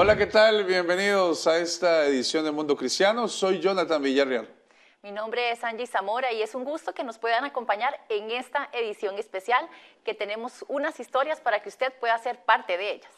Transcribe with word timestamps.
Hola, 0.00 0.16
¿qué 0.16 0.26
tal? 0.26 0.62
Bienvenidos 0.62 1.48
a 1.48 1.58
esta 1.58 2.06
edición 2.06 2.44
de 2.44 2.52
Mundo 2.52 2.76
Cristiano. 2.76 3.26
Soy 3.26 3.58
Jonathan 3.58 4.00
Villarreal. 4.00 4.48
Mi 5.02 5.10
nombre 5.10 5.50
es 5.50 5.64
Angie 5.64 5.88
Zamora 5.88 6.32
y 6.32 6.40
es 6.40 6.54
un 6.54 6.62
gusto 6.62 6.94
que 6.94 7.02
nos 7.02 7.18
puedan 7.18 7.44
acompañar 7.44 7.98
en 8.08 8.30
esta 8.30 8.70
edición 8.72 9.18
especial 9.18 9.68
que 10.04 10.14
tenemos 10.14 10.64
unas 10.68 11.00
historias 11.00 11.40
para 11.40 11.64
que 11.64 11.68
usted 11.68 11.92
pueda 11.98 12.16
ser 12.18 12.44
parte 12.44 12.78
de 12.78 12.92
ellas. 12.92 13.10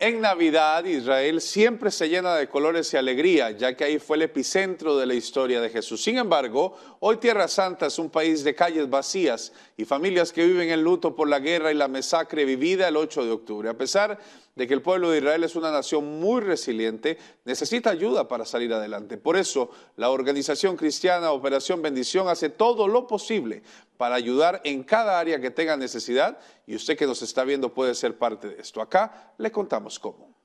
En 0.00 0.20
Navidad, 0.22 0.82
Israel 0.84 1.42
siempre 1.42 1.90
se 1.90 2.08
llena 2.08 2.34
de 2.34 2.48
colores 2.48 2.92
y 2.92 2.96
alegría, 2.96 3.50
ya 3.50 3.76
que 3.76 3.84
ahí 3.84 3.98
fue 3.98 4.16
el 4.16 4.22
epicentro 4.22 4.96
de 4.96 5.04
la 5.04 5.12
historia 5.12 5.60
de 5.60 5.68
Jesús. 5.68 6.02
Sin 6.02 6.16
embargo, 6.16 6.74
hoy 7.00 7.18
Tierra 7.18 7.46
Santa 7.46 7.86
es 7.86 7.98
un 7.98 8.08
país 8.08 8.42
de 8.42 8.54
calles 8.54 8.88
vacías 8.88 9.52
y 9.80 9.86
familias 9.86 10.30
que 10.32 10.46
viven 10.46 10.68
en 10.68 10.82
luto 10.82 11.16
por 11.16 11.26
la 11.26 11.38
guerra 11.38 11.72
y 11.72 11.74
la 11.74 11.88
masacre 11.88 12.44
vivida 12.44 12.86
el 12.86 12.96
8 12.96 13.24
de 13.24 13.30
octubre. 13.30 13.70
A 13.70 13.78
pesar 13.78 14.18
de 14.54 14.66
que 14.66 14.74
el 14.74 14.82
pueblo 14.82 15.10
de 15.10 15.18
Israel 15.18 15.42
es 15.42 15.56
una 15.56 15.70
nación 15.70 16.20
muy 16.20 16.42
resiliente, 16.42 17.16
necesita 17.46 17.88
ayuda 17.88 18.28
para 18.28 18.44
salir 18.44 18.74
adelante. 18.74 19.16
Por 19.16 19.38
eso, 19.38 19.70
la 19.96 20.10
organización 20.10 20.76
cristiana 20.76 21.32
Operación 21.32 21.80
Bendición 21.80 22.28
hace 22.28 22.50
todo 22.50 22.88
lo 22.88 23.06
posible 23.06 23.62
para 23.96 24.16
ayudar 24.16 24.60
en 24.64 24.82
cada 24.82 25.18
área 25.18 25.40
que 25.40 25.50
tenga 25.50 25.78
necesidad 25.78 26.38
y 26.66 26.74
usted 26.74 26.98
que 26.98 27.06
nos 27.06 27.22
está 27.22 27.44
viendo 27.44 27.72
puede 27.72 27.94
ser 27.94 28.18
parte 28.18 28.48
de 28.48 28.60
esto. 28.60 28.82
Acá 28.82 29.32
le 29.38 29.50
contamos 29.50 29.98
cómo. 29.98 30.39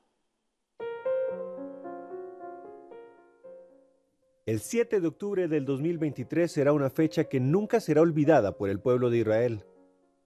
El 4.46 4.60
7 4.60 5.02
de 5.02 5.08
octubre 5.08 5.48
del 5.48 5.66
2023 5.66 6.52
será 6.52 6.72
una 6.72 6.92
fecha 6.92 7.24
que 7.24 7.40
nunca 7.40 7.80
será 7.80 8.02
olvidada 8.02 8.56
por 8.56 8.70
el 8.70 8.80
pueblo 8.80 9.10
de 9.10 9.18
Israel. 9.18 9.66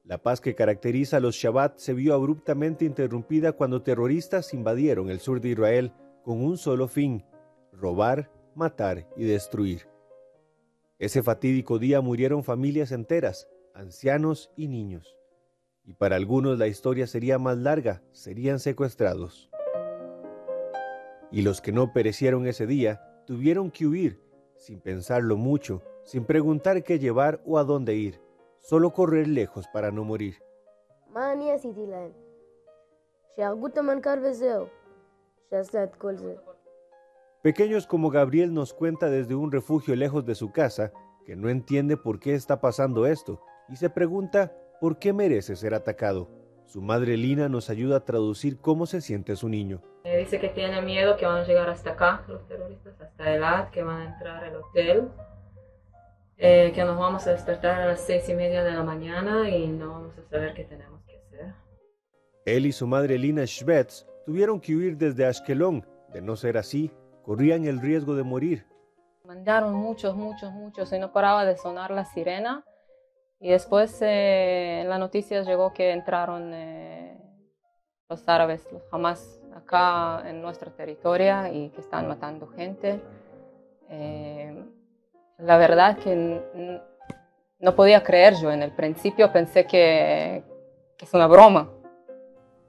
La 0.04 0.18
paz 0.18 0.42
que 0.42 0.56
caracteriza 0.56 1.18
a 1.18 1.20
los 1.22 1.36
Shabbat 1.36 1.78
se 1.78 1.94
vio 1.94 2.14
abruptamente 2.14 2.84
interrumpida 2.84 3.54
cuando 3.54 3.82
terroristas 3.82 4.54
invadieron 4.54 5.10
el 5.10 5.22
sur 5.22 5.40
de 5.40 5.48
Israel 5.48 5.94
con 6.22 6.44
un 6.44 6.58
solo 6.58 6.90
fin, 6.90 7.24
robar, 7.72 8.30
matar 8.56 9.08
y 9.16 9.24
destruir. 9.24 9.88
Ese 10.98 11.24
fatídico 11.24 11.80
día 11.80 12.02
murieron 12.02 12.44
familias 12.44 12.92
enteras, 12.92 13.48
ancianos 13.74 14.52
y 14.58 14.68
niños. 14.68 15.16
Y 15.86 15.94
para 15.94 16.18
algunos 16.18 16.60
la 16.60 16.68
historia 16.68 17.08
sería 17.08 17.40
más 17.40 17.58
larga, 17.58 18.04
serían 18.12 18.60
secuestrados. 18.60 19.50
Y 21.32 21.42
los 21.42 21.62
que 21.62 21.72
no 21.72 21.94
perecieron 21.94 22.48
ese 22.48 22.68
día 22.68 23.06
tuvieron 23.30 23.70
que 23.70 23.86
huir, 23.86 24.20
sin 24.56 24.80
pensarlo 24.80 25.38
mucho, 25.38 25.84
sin 26.04 26.26
preguntar 26.26 26.82
qué 26.84 26.98
llevar 26.98 27.40
o 27.46 27.60
a 27.60 27.64
dónde 27.64 27.94
ir 27.94 28.20
solo 28.58 28.92
correr 28.92 29.28
lejos 29.28 29.68
para 29.72 29.92
no 29.92 30.04
morir. 30.04 30.42
Pequeños 37.44 37.86
como 37.86 38.10
Gabriel 38.10 38.52
nos 38.52 38.74
cuenta 38.74 39.12
desde 39.12 39.36
un 39.36 39.52
refugio 39.52 39.96
lejos 39.96 40.26
de 40.26 40.34
su 40.34 40.52
casa 40.52 40.92
que 41.24 41.36
no 41.36 41.50
entiende 41.50 41.98
por 41.98 42.20
qué 42.20 42.34
está 42.34 42.60
pasando 42.60 43.06
esto 43.06 43.44
y 43.68 43.76
se 43.76 43.92
pregunta 43.92 44.52
por 44.82 44.98
qué 44.98 45.14
merece 45.14 45.56
ser 45.56 45.76
atacado. 45.76 46.39
Su 46.70 46.84
madre 46.84 47.18
Lina 47.18 47.50
nos 47.50 47.72
ayuda 47.72 47.98
a 47.98 48.06
traducir 48.06 48.60
cómo 48.60 48.86
se 48.86 49.02
siente 49.02 49.36
su 49.36 49.50
niño. 49.50 49.82
dice 50.04 50.40
que 50.40 50.50
tiene 50.50 50.84
miedo 50.84 51.18
que 51.18 51.26
van 51.26 51.38
a 51.38 51.44
llegar 51.44 51.68
hasta 51.68 51.94
acá 51.94 52.24
los 52.28 52.48
terroristas, 52.48 52.94
hasta 53.02 53.34
el 53.34 53.44
ad, 53.44 53.70
que 53.72 53.82
van 53.82 54.02
a 54.02 54.14
entrar 54.14 54.44
al 54.44 54.56
hotel 54.56 55.10
eh, 56.38 56.72
que 56.76 56.84
nos 56.84 57.00
vamos 57.00 57.26
a 57.26 57.32
despertar 57.32 57.82
a 57.82 57.88
las 57.88 58.02
seis 58.02 58.30
y 58.30 58.36
media 58.36 58.64
de 58.64 58.72
la 58.72 58.84
mañana 58.84 59.50
y 59.50 59.68
no 59.68 59.90
vamos 59.90 60.18
a 60.20 60.30
saber 60.30 60.54
qué 60.54 60.64
tenemos 60.64 61.02
que 61.08 61.18
hacer. 61.18 61.54
Él 62.46 62.68
y 62.68 62.72
su 62.72 62.86
madre 62.86 63.18
Lina 63.18 63.48
Schwetz 63.48 64.06
tuvieron 64.28 64.62
que 64.62 64.76
huir 64.76 64.96
desde 64.96 65.26
Ashkelon. 65.26 65.84
De 66.14 66.22
no 66.22 66.36
ser 66.36 66.60
así, 66.60 66.92
corrían 67.24 67.66
el 67.66 67.82
riesgo 67.82 68.14
de 68.14 68.22
morir. 68.22 68.68
Mandaron 69.26 69.74
muchos, 69.74 70.16
muchos, 70.16 70.52
muchos 70.54 70.94
y 70.94 71.00
no 71.00 71.12
paraba 71.12 71.46
de 71.46 71.58
sonar 71.58 71.90
la 71.90 72.06
sirena. 72.06 72.64
Y 73.40 73.50
después 73.50 74.02
eh, 74.02 74.82
en 74.82 74.90
las 74.90 75.00
noticias 75.00 75.48
llegó 75.48 75.74
que 75.74 75.92
entraron 75.92 76.52
eh, 76.54 77.18
los 78.10 78.28
árabes, 78.28 78.68
los 78.72 78.84
Hamas, 78.92 79.42
acá 79.56 80.24
en 80.30 80.42
nuestro 80.42 80.72
territorio 80.72 81.48
y 81.52 81.70
que 81.70 81.80
están 81.80 82.08
matando 82.08 82.48
gente. 82.48 83.00
Eh, 83.90 84.54
la 85.38 85.58
verdad 85.58 85.98
que 85.98 86.82
no 87.60 87.76
podía 87.76 88.04
creer 88.04 88.36
yo. 88.42 88.52
En 88.52 88.62
el 88.62 88.72
principio 88.72 89.32
pensé 89.32 89.66
que, 89.66 90.44
es 91.00 91.14
una 91.14 91.28
broma. 91.28 91.70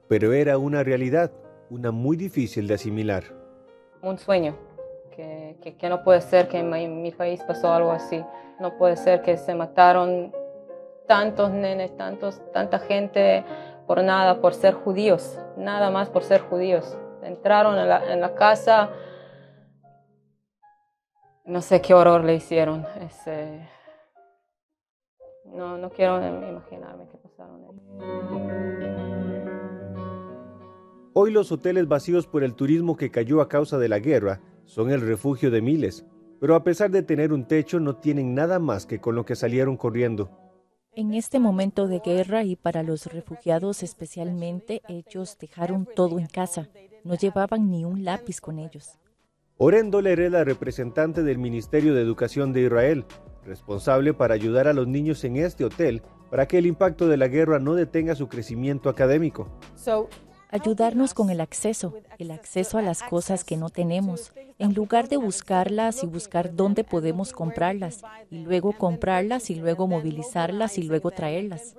Pero 0.07 0.31
era 0.31 0.57
una 0.57 0.83
realidad, 0.83 1.31
una 1.69 1.91
muy 1.91 2.15
difícil 2.15 2.65
de 2.67 2.75
asimilar. 2.75 3.23
Un 4.01 4.17
sueño, 4.17 4.55
que, 5.11 5.75
no 5.89 6.03
puede 6.03 6.21
ser 6.21 6.47
que 6.47 6.59
en 6.59 7.01
mi, 7.01 7.11
país 7.11 7.43
pasó 7.43 7.73
algo 7.73 7.91
así. 7.91 8.23
No 8.59 8.77
puede 8.77 8.95
ser 8.95 9.21
que 9.21 9.35
se 9.37 9.53
mataron 9.53 10.31
tantos 11.11 11.51
nenes, 11.51 11.97
tantos, 11.97 12.41
tanta 12.53 12.79
gente 12.79 13.43
por 13.85 14.01
nada, 14.01 14.39
por 14.39 14.53
ser 14.53 14.73
judíos, 14.73 15.37
nada 15.57 15.91
más 15.91 16.07
por 16.07 16.23
ser 16.23 16.39
judíos. 16.39 16.97
Entraron 17.21 17.77
en 17.77 18.21
la, 18.21 18.33
casa 18.35 18.91
no 21.43 21.61
sé 21.61 21.81
qué 21.81 21.93
horror 21.93 22.23
le 22.23 22.35
hicieron. 22.35 22.85
Ese... 23.01 23.67
No, 25.43 25.77
no 25.77 25.89
quiero 25.89 26.25
imaginarme 26.25 27.05
qué 27.09 27.17
pasaron. 27.17 27.61
Hoy 31.11 31.31
los 31.31 31.51
hoteles 31.51 31.89
vacíos 31.89 32.25
por 32.25 32.45
el 32.45 32.55
turismo 32.55 32.95
que 32.95 33.11
cayó 33.11 33.41
a 33.41 33.49
causa 33.49 33.77
de 33.77 33.89
la 33.89 33.99
guerra 33.99 34.39
son 34.63 34.91
el 34.91 35.01
refugio 35.01 35.51
de 35.51 35.61
miles, 35.61 36.05
pero 36.39 36.55
a 36.55 36.63
pesar 36.63 36.89
de 36.89 37.03
tener 37.03 37.33
un 37.33 37.49
techo 37.49 37.81
no 37.81 37.97
tienen 37.97 38.33
nada 38.33 38.59
más 38.59 38.85
que 38.85 39.01
con 39.01 39.13
lo 39.15 39.25
que 39.25 39.35
salieron 39.35 39.75
corriendo. 39.75 40.50
En 40.93 41.13
este 41.13 41.39
momento 41.39 41.87
de 41.87 41.99
guerra 41.99 42.43
y 42.43 42.57
para 42.57 42.83
los 42.83 43.05
refugiados 43.05 43.81
especialmente, 43.81 44.81
ellos 44.89 45.37
dejaron 45.39 45.87
todo 45.95 46.19
en 46.19 46.25
casa, 46.27 46.67
no 47.05 47.15
llevaban 47.15 47.71
ni 47.71 47.85
un 47.85 48.03
lápiz 48.03 48.41
con 48.41 48.59
ellos. 48.59 48.99
Oren 49.55 49.89
Doler 49.89 50.19
es 50.19 50.31
la 50.33 50.43
representante 50.43 51.23
del 51.23 51.37
Ministerio 51.37 51.93
de 51.93 52.01
Educación 52.01 52.51
de 52.51 52.63
Israel, 52.63 53.05
responsable 53.45 54.13
para 54.13 54.33
ayudar 54.33 54.67
a 54.67 54.73
los 54.73 54.85
niños 54.85 55.23
en 55.23 55.37
este 55.37 55.63
hotel 55.63 56.01
para 56.29 56.45
que 56.45 56.57
el 56.57 56.65
impacto 56.65 57.07
de 57.07 57.15
la 57.15 57.29
guerra 57.29 57.57
no 57.59 57.73
detenga 57.75 58.13
su 58.13 58.27
crecimiento 58.27 58.89
académico. 58.89 59.47
Ayudarnos 60.51 61.13
con 61.13 61.29
el 61.29 61.39
acceso, 61.39 61.93
el 62.17 62.29
acceso 62.29 62.77
a 62.77 62.81
las 62.81 63.03
cosas 63.03 63.45
que 63.45 63.55
no 63.55 63.69
tenemos, 63.69 64.33
en 64.59 64.73
lugar 64.73 65.07
de 65.07 65.15
buscarlas 65.15 66.03
y 66.03 66.07
buscar 66.07 66.53
dónde 66.53 66.83
podemos 66.83 67.31
comprarlas, 67.31 68.01
y 68.29 68.39
luego 68.39 68.73
comprarlas 68.73 69.49
y 69.49 69.55
luego 69.55 69.87
movilizarlas 69.87 70.77
y 70.77 70.83
luego 70.83 71.11
traerlas. 71.11 71.75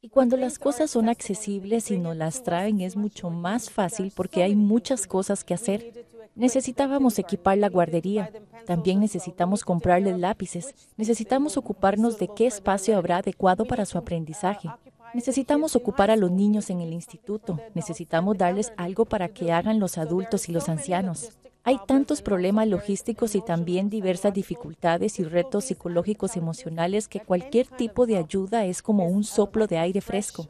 Y 0.00 0.08
cuando 0.08 0.38
las 0.38 0.58
cosas 0.58 0.92
son 0.92 1.10
accesibles 1.10 1.90
y 1.90 1.98
nos 1.98 2.16
las 2.16 2.42
traen 2.42 2.80
es 2.80 2.96
mucho 2.96 3.28
más 3.28 3.68
fácil 3.68 4.12
porque 4.16 4.42
hay 4.42 4.56
muchas 4.56 5.06
cosas 5.06 5.44
que 5.44 5.54
hacer. 5.54 6.06
Necesitábamos 6.36 7.18
equipar 7.18 7.58
la 7.58 7.68
guardería, 7.68 8.32
también 8.64 9.00
necesitamos 9.00 9.64
comprarles 9.64 10.16
lápices, 10.18 10.74
necesitamos 10.96 11.56
ocuparnos 11.56 12.18
de 12.18 12.28
qué 12.28 12.46
espacio 12.46 12.96
habrá 12.96 13.18
adecuado 13.18 13.66
para 13.66 13.84
su 13.84 13.98
aprendizaje, 13.98 14.70
necesitamos 15.14 15.76
ocupar 15.76 16.10
a 16.10 16.16
los 16.16 16.30
niños 16.30 16.70
en 16.70 16.80
el 16.80 16.92
instituto, 16.92 17.60
necesitamos 17.74 18.36
darles 18.36 18.72
algo 18.76 19.04
para 19.04 19.28
que 19.28 19.52
hagan 19.52 19.80
los 19.80 19.98
adultos 19.98 20.48
y 20.48 20.52
los 20.52 20.68
ancianos. 20.68 21.38
Hay 21.64 21.78
tantos 21.86 22.22
problemas 22.22 22.66
logísticos 22.68 23.34
y 23.34 23.42
también 23.42 23.90
diversas 23.90 24.32
dificultades 24.32 25.18
y 25.18 25.24
retos 25.24 25.66
psicológicos 25.66 26.36
emocionales 26.36 27.08
que 27.08 27.20
cualquier 27.20 27.66
tipo 27.66 28.06
de 28.06 28.16
ayuda 28.16 28.64
es 28.64 28.80
como 28.80 29.06
un 29.06 29.24
soplo 29.24 29.66
de 29.66 29.78
aire 29.78 30.00
fresco, 30.00 30.48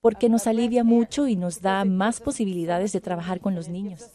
porque 0.00 0.28
nos 0.28 0.46
alivia 0.46 0.84
mucho 0.84 1.28
y 1.28 1.36
nos 1.36 1.60
da 1.60 1.84
más 1.84 2.20
posibilidades 2.20 2.92
de 2.92 3.00
trabajar 3.00 3.40
con 3.40 3.54
los 3.54 3.68
niños. 3.68 4.10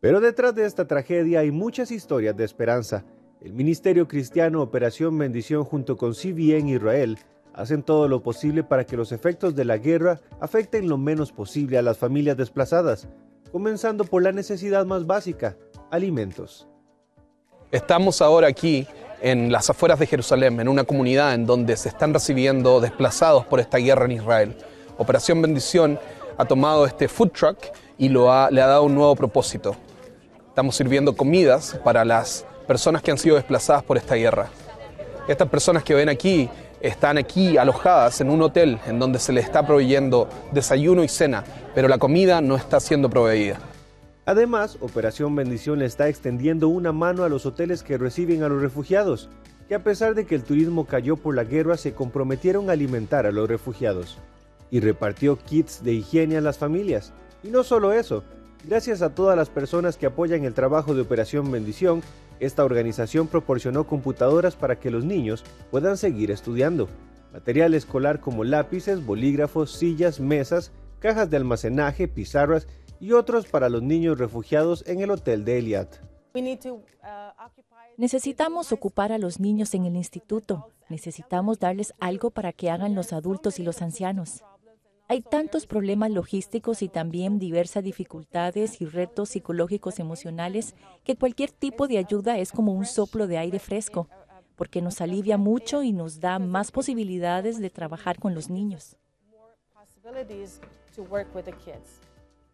Pero 0.00 0.22
detrás 0.22 0.54
de 0.54 0.64
esta 0.64 0.86
tragedia 0.86 1.40
hay 1.40 1.50
muchas 1.50 1.90
historias 1.90 2.34
de 2.34 2.44
esperanza. 2.44 3.04
El 3.42 3.52
Ministerio 3.52 4.08
Cristiano 4.08 4.62
Operación 4.62 5.18
Bendición 5.18 5.62
junto 5.64 5.98
con 5.98 6.14
CBN 6.14 6.70
Israel 6.70 7.18
hacen 7.52 7.82
todo 7.82 8.08
lo 8.08 8.22
posible 8.22 8.64
para 8.64 8.84
que 8.84 8.96
los 8.96 9.12
efectos 9.12 9.54
de 9.54 9.66
la 9.66 9.76
guerra 9.76 10.18
afecten 10.40 10.88
lo 10.88 10.96
menos 10.96 11.32
posible 11.32 11.76
a 11.76 11.82
las 11.82 11.98
familias 11.98 12.38
desplazadas, 12.38 13.08
comenzando 13.52 14.04
por 14.04 14.22
la 14.22 14.32
necesidad 14.32 14.86
más 14.86 15.06
básica, 15.06 15.58
alimentos. 15.90 16.66
Estamos 17.70 18.22
ahora 18.22 18.48
aquí 18.48 18.86
en 19.20 19.52
las 19.52 19.68
afueras 19.68 19.98
de 19.98 20.06
Jerusalén, 20.06 20.60
en 20.60 20.68
una 20.68 20.84
comunidad 20.84 21.34
en 21.34 21.44
donde 21.44 21.76
se 21.76 21.90
están 21.90 22.14
recibiendo 22.14 22.80
desplazados 22.80 23.44
por 23.44 23.60
esta 23.60 23.76
guerra 23.76 24.06
en 24.06 24.12
Israel. 24.12 24.56
Operación 24.96 25.42
Bendición 25.42 25.98
ha 26.38 26.46
tomado 26.46 26.86
este 26.86 27.06
food 27.06 27.32
truck 27.32 27.58
y 27.98 28.08
lo 28.08 28.28
le 28.50 28.62
ha 28.62 28.66
dado 28.66 28.84
un 28.84 28.94
nuevo 28.94 29.14
propósito. 29.14 29.76
Estamos 30.60 30.76
sirviendo 30.76 31.16
comidas 31.16 31.80
para 31.82 32.04
las 32.04 32.44
personas 32.68 33.00
que 33.00 33.10
han 33.10 33.16
sido 33.16 33.36
desplazadas 33.36 33.82
por 33.82 33.96
esta 33.96 34.14
guerra. 34.16 34.50
Estas 35.26 35.48
personas 35.48 35.82
que 35.82 35.94
ven 35.94 36.10
aquí 36.10 36.50
están 36.82 37.16
aquí 37.16 37.56
alojadas 37.56 38.20
en 38.20 38.28
un 38.28 38.42
hotel 38.42 38.78
en 38.86 38.98
donde 38.98 39.18
se 39.20 39.32
les 39.32 39.46
está 39.46 39.66
proveyendo 39.66 40.28
desayuno 40.52 41.02
y 41.02 41.08
cena, 41.08 41.44
pero 41.74 41.88
la 41.88 41.96
comida 41.96 42.42
no 42.42 42.56
está 42.56 42.78
siendo 42.78 43.08
proveída. 43.08 43.58
Además, 44.26 44.76
Operación 44.82 45.34
Bendición 45.34 45.78
le 45.78 45.86
está 45.86 46.08
extendiendo 46.08 46.68
una 46.68 46.92
mano 46.92 47.24
a 47.24 47.30
los 47.30 47.46
hoteles 47.46 47.82
que 47.82 47.96
reciben 47.96 48.42
a 48.42 48.50
los 48.50 48.60
refugiados, 48.60 49.30
que 49.66 49.76
a 49.76 49.82
pesar 49.82 50.14
de 50.14 50.26
que 50.26 50.34
el 50.34 50.44
turismo 50.44 50.84
cayó 50.84 51.16
por 51.16 51.34
la 51.34 51.44
guerra, 51.44 51.78
se 51.78 51.94
comprometieron 51.94 52.68
a 52.68 52.74
alimentar 52.74 53.24
a 53.24 53.32
los 53.32 53.48
refugiados 53.48 54.18
y 54.70 54.80
repartió 54.80 55.38
kits 55.38 55.82
de 55.82 55.94
higiene 55.94 56.36
a 56.36 56.42
las 56.42 56.58
familias. 56.58 57.14
Y 57.42 57.48
no 57.48 57.64
solo 57.64 57.94
eso, 57.94 58.24
gracias 58.64 59.02
a 59.02 59.14
todas 59.14 59.36
las 59.36 59.50
personas 59.50 59.96
que 59.96 60.06
apoyan 60.06 60.44
el 60.44 60.54
trabajo 60.54 60.94
de 60.94 61.02
Operación 61.02 61.50
Bendición, 61.50 62.02
esta 62.40 62.64
organización 62.64 63.28
proporcionó 63.28 63.86
computadoras 63.86 64.56
para 64.56 64.78
que 64.78 64.90
los 64.90 65.04
niños 65.04 65.44
puedan 65.70 65.96
seguir 65.96 66.30
estudiando. 66.30 66.88
Material 67.32 67.74
escolar 67.74 68.20
como 68.20 68.44
lápices, 68.44 69.04
bolígrafos, 69.04 69.72
sillas, 69.72 70.20
mesas, 70.20 70.72
cajas 70.98 71.30
de 71.30 71.36
almacenaje, 71.36 72.08
pizarras 72.08 72.66
y 72.98 73.12
otros 73.12 73.46
para 73.46 73.68
los 73.68 73.82
niños 73.82 74.18
refugiados 74.18 74.84
en 74.86 75.00
el 75.00 75.10
hotel 75.10 75.44
de 75.44 75.58
Eliat. 75.58 75.96
Necesitamos 77.96 78.72
ocupar 78.72 79.12
a 79.12 79.18
los 79.18 79.40
niños 79.40 79.74
en 79.74 79.84
el 79.84 79.96
instituto. 79.96 80.68
Necesitamos 80.88 81.58
darles 81.58 81.92
algo 82.00 82.30
para 82.30 82.52
que 82.52 82.70
hagan 82.70 82.94
los 82.94 83.12
adultos 83.12 83.58
y 83.58 83.62
los 83.62 83.82
ancianos. 83.82 84.42
Hay 85.10 85.22
tantos 85.22 85.66
problemas 85.66 86.12
logísticos 86.12 86.82
y 86.82 86.88
también 86.88 87.40
diversas 87.40 87.82
dificultades 87.82 88.80
y 88.80 88.84
retos 88.84 89.30
psicológicos 89.30 89.98
emocionales 89.98 90.76
que 91.02 91.16
cualquier 91.16 91.50
tipo 91.50 91.88
de 91.88 91.98
ayuda 91.98 92.38
es 92.38 92.52
como 92.52 92.74
un 92.74 92.86
soplo 92.86 93.26
de 93.26 93.36
aire 93.36 93.58
fresco, 93.58 94.08
porque 94.54 94.80
nos 94.80 95.00
alivia 95.00 95.36
mucho 95.36 95.82
y 95.82 95.92
nos 95.92 96.20
da 96.20 96.38
más 96.38 96.70
posibilidades 96.70 97.58
de 97.58 97.70
trabajar 97.70 98.20
con 98.20 98.36
los 98.36 98.50
niños. 98.50 98.96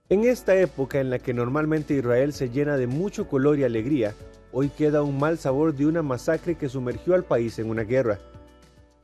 En 0.08 0.24
esta 0.24 0.54
época 0.54 0.98
en 0.98 1.10
la 1.10 1.18
que 1.18 1.34
normalmente 1.34 1.92
Israel 1.92 2.32
se 2.32 2.48
llena 2.48 2.78
de 2.78 2.86
mucho 2.86 3.28
color 3.28 3.58
y 3.58 3.64
alegría, 3.64 4.14
hoy 4.50 4.70
queda 4.70 5.02
un 5.02 5.18
mal 5.18 5.36
sabor 5.36 5.74
de 5.74 5.84
una 5.84 6.00
masacre 6.00 6.54
que 6.54 6.70
sumergió 6.70 7.14
al 7.16 7.24
país 7.24 7.58
en 7.58 7.68
una 7.68 7.82
guerra. 7.82 8.18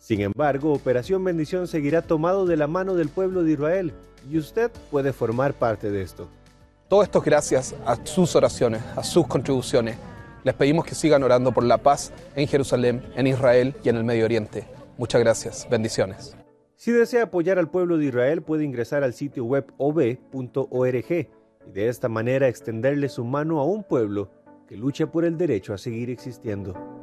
Sin 0.03 0.21
embargo, 0.21 0.73
Operación 0.73 1.23
Bendición 1.23 1.69
seguirá 1.69 2.03
tomado 2.03 2.45
de 2.45 2.57
la 2.57 2.67
mano 2.67 2.97
del 2.97 3.09
pueblo 3.09 3.45
de 3.45 3.53
Israel 3.53 3.93
y 4.29 4.37
usted 4.37 4.73
puede 4.91 5.13
formar 5.13 5.55
parte 5.55 5.93
de 5.93 6.03
esto. 6.03 6.27
Todo 6.89 7.05
esto 7.05 7.21
es 7.21 7.25
gracias 7.25 7.75
a 7.87 8.05
sus 8.05 8.35
oraciones, 8.35 8.83
a 8.97 9.05
sus 9.05 9.29
contribuciones. 9.29 9.97
Les 10.43 10.55
pedimos 10.55 10.87
que 10.87 10.97
sigan 10.97 11.23
orando 11.23 11.53
por 11.53 11.63
la 11.63 11.79
paz 11.79 12.13
en 12.35 12.49
Jerusalén, 12.49 13.01
en 13.15 13.29
Israel 13.29 13.77
y 13.85 13.91
en 13.91 13.97
el 13.97 14.03
Medio 14.03 14.25
Oriente. 14.25 14.67
Muchas 14.99 15.21
gracias. 15.21 15.69
Bendiciones. 15.71 16.37
Si 16.75 16.91
desea 16.91 17.23
apoyar 17.23 17.61
al 17.61 17.71
pueblo 17.71 17.97
de 17.97 18.07
Israel, 18.07 18.43
puede 18.43 18.65
ingresar 18.65 19.05
al 19.05 19.15
sitio 19.15 19.45
web 19.45 19.73
ob.org 19.77 21.13
y 21.13 21.71
de 21.73 21.89
esta 21.89 22.09
manera 22.09 22.49
extenderle 22.49 23.09
su 23.09 23.25
mano 23.25 23.61
a 23.61 23.65
un 23.65 23.85
pueblo 23.85 24.33
que 24.67 24.77
lucha 24.77 25.07
por 25.07 25.25
el 25.25 25.39
derecho 25.39 25.73
a 25.73 25.79
seguir 25.79 26.11
existiendo. 26.11 27.02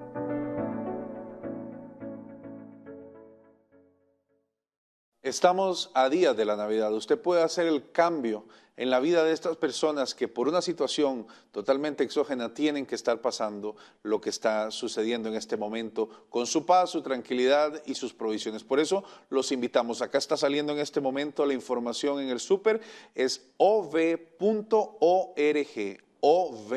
Estamos 5.22 5.92
a 5.96 6.08
días 6.08 6.38
de 6.38 6.46
la 6.46 6.56
Navidad. 6.56 6.94
Usted 6.94 7.20
puede 7.20 7.44
hacer 7.44 7.68
el 7.68 7.92
cambio 7.92 8.46
en 8.78 8.90
la 8.90 9.02
vida 9.02 9.22
de 9.26 9.34
estas 9.34 9.58
personas 9.58 10.16
que 10.16 10.30
por 10.30 10.48
una 10.48 10.62
situación 10.62 11.28
totalmente 11.52 12.06
exógena 12.06 12.54
tienen 12.54 12.86
que 12.86 12.96
estar 12.96 13.20
pasando 13.20 13.76
lo 14.02 14.22
que 14.22 14.30
está 14.30 14.72
sucediendo 14.72 15.28
en 15.28 15.36
este 15.36 15.58
momento 15.58 16.08
con 16.30 16.48
su 16.48 16.66
paz, 16.66 16.92
su 16.92 17.02
tranquilidad 17.02 17.84
y 17.86 17.96
sus 17.96 18.14
provisiones. 18.14 18.64
Por 18.64 18.80
eso 18.80 19.04
los 19.30 19.52
invitamos. 19.52 20.02
Acá 20.02 20.18
está 20.18 20.38
saliendo 20.38 20.72
en 20.72 20.80
este 20.80 21.02
momento 21.02 21.46
la 21.46 21.54
información 21.54 22.22
en 22.22 22.30
el 22.30 22.40
súper. 22.40 22.80
Es 23.14 23.46
ov.org. 23.58 24.08
ov 26.22 26.74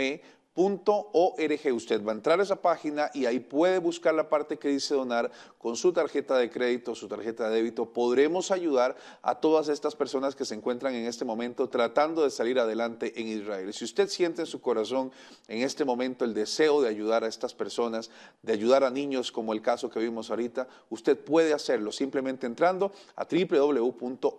.org. 0.54 1.74
Usted 1.74 2.04
va 2.04 2.12
a 2.12 2.14
entrar 2.14 2.40
a 2.40 2.42
esa 2.42 2.60
página 2.60 3.10
y 3.14 3.26
ahí 3.26 3.40
puede 3.40 3.78
buscar 3.78 4.14
la 4.14 4.28
parte 4.28 4.58
que 4.58 4.68
dice 4.68 4.94
donar 4.94 5.30
con 5.58 5.76
su 5.76 5.92
tarjeta 5.92 6.36
de 6.36 6.50
crédito, 6.50 6.94
su 6.94 7.08
tarjeta 7.08 7.48
de 7.48 7.56
débito. 7.56 7.92
Podremos 7.92 8.50
ayudar 8.50 8.96
a 9.22 9.36
todas 9.36 9.68
estas 9.68 9.96
personas 9.96 10.34
que 10.34 10.44
se 10.44 10.54
encuentran 10.54 10.94
en 10.94 11.06
este 11.06 11.24
momento 11.24 11.68
tratando 11.68 12.24
de 12.24 12.30
salir 12.30 12.58
adelante 12.58 13.20
en 13.20 13.28
Israel. 13.28 13.72
Si 13.72 13.84
usted 13.84 14.08
siente 14.08 14.42
en 14.42 14.46
su 14.46 14.60
corazón 14.60 15.10
en 15.48 15.62
este 15.62 15.84
momento 15.84 16.24
el 16.24 16.34
deseo 16.34 16.82
de 16.82 16.88
ayudar 16.88 17.24
a 17.24 17.28
estas 17.28 17.54
personas, 17.54 18.10
de 18.42 18.52
ayudar 18.52 18.84
a 18.84 18.90
niños 18.90 19.32
como 19.32 19.52
el 19.52 19.62
caso 19.62 19.88
que 19.88 20.00
vimos 20.00 20.30
ahorita, 20.30 20.68
usted 20.90 21.18
puede 21.18 21.52
hacerlo 21.52 21.92
simplemente 21.92 22.46
entrando 22.46 22.92
a 23.16 23.26
www.ov.org 23.26 24.32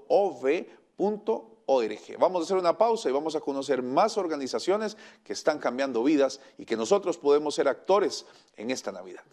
Vamos 2.20 2.42
a 2.42 2.44
hacer 2.44 2.58
una 2.58 2.78
pausa 2.78 3.10
y 3.10 3.12
vamos 3.12 3.36
a 3.36 3.40
conocer 3.40 3.82
más 3.82 4.18
organizaciones 4.18 4.98
que 5.24 5.34
están 5.34 5.60
cambiando 5.60 6.04
vidas 6.04 6.40
y 6.58 6.66
que 6.66 6.78
nosotros 6.78 7.18
podemos 7.18 7.56
ser 7.56 7.68
actores 7.68 8.26
en 8.56 8.72
esta 8.72 8.92
Navidad. 8.92 9.24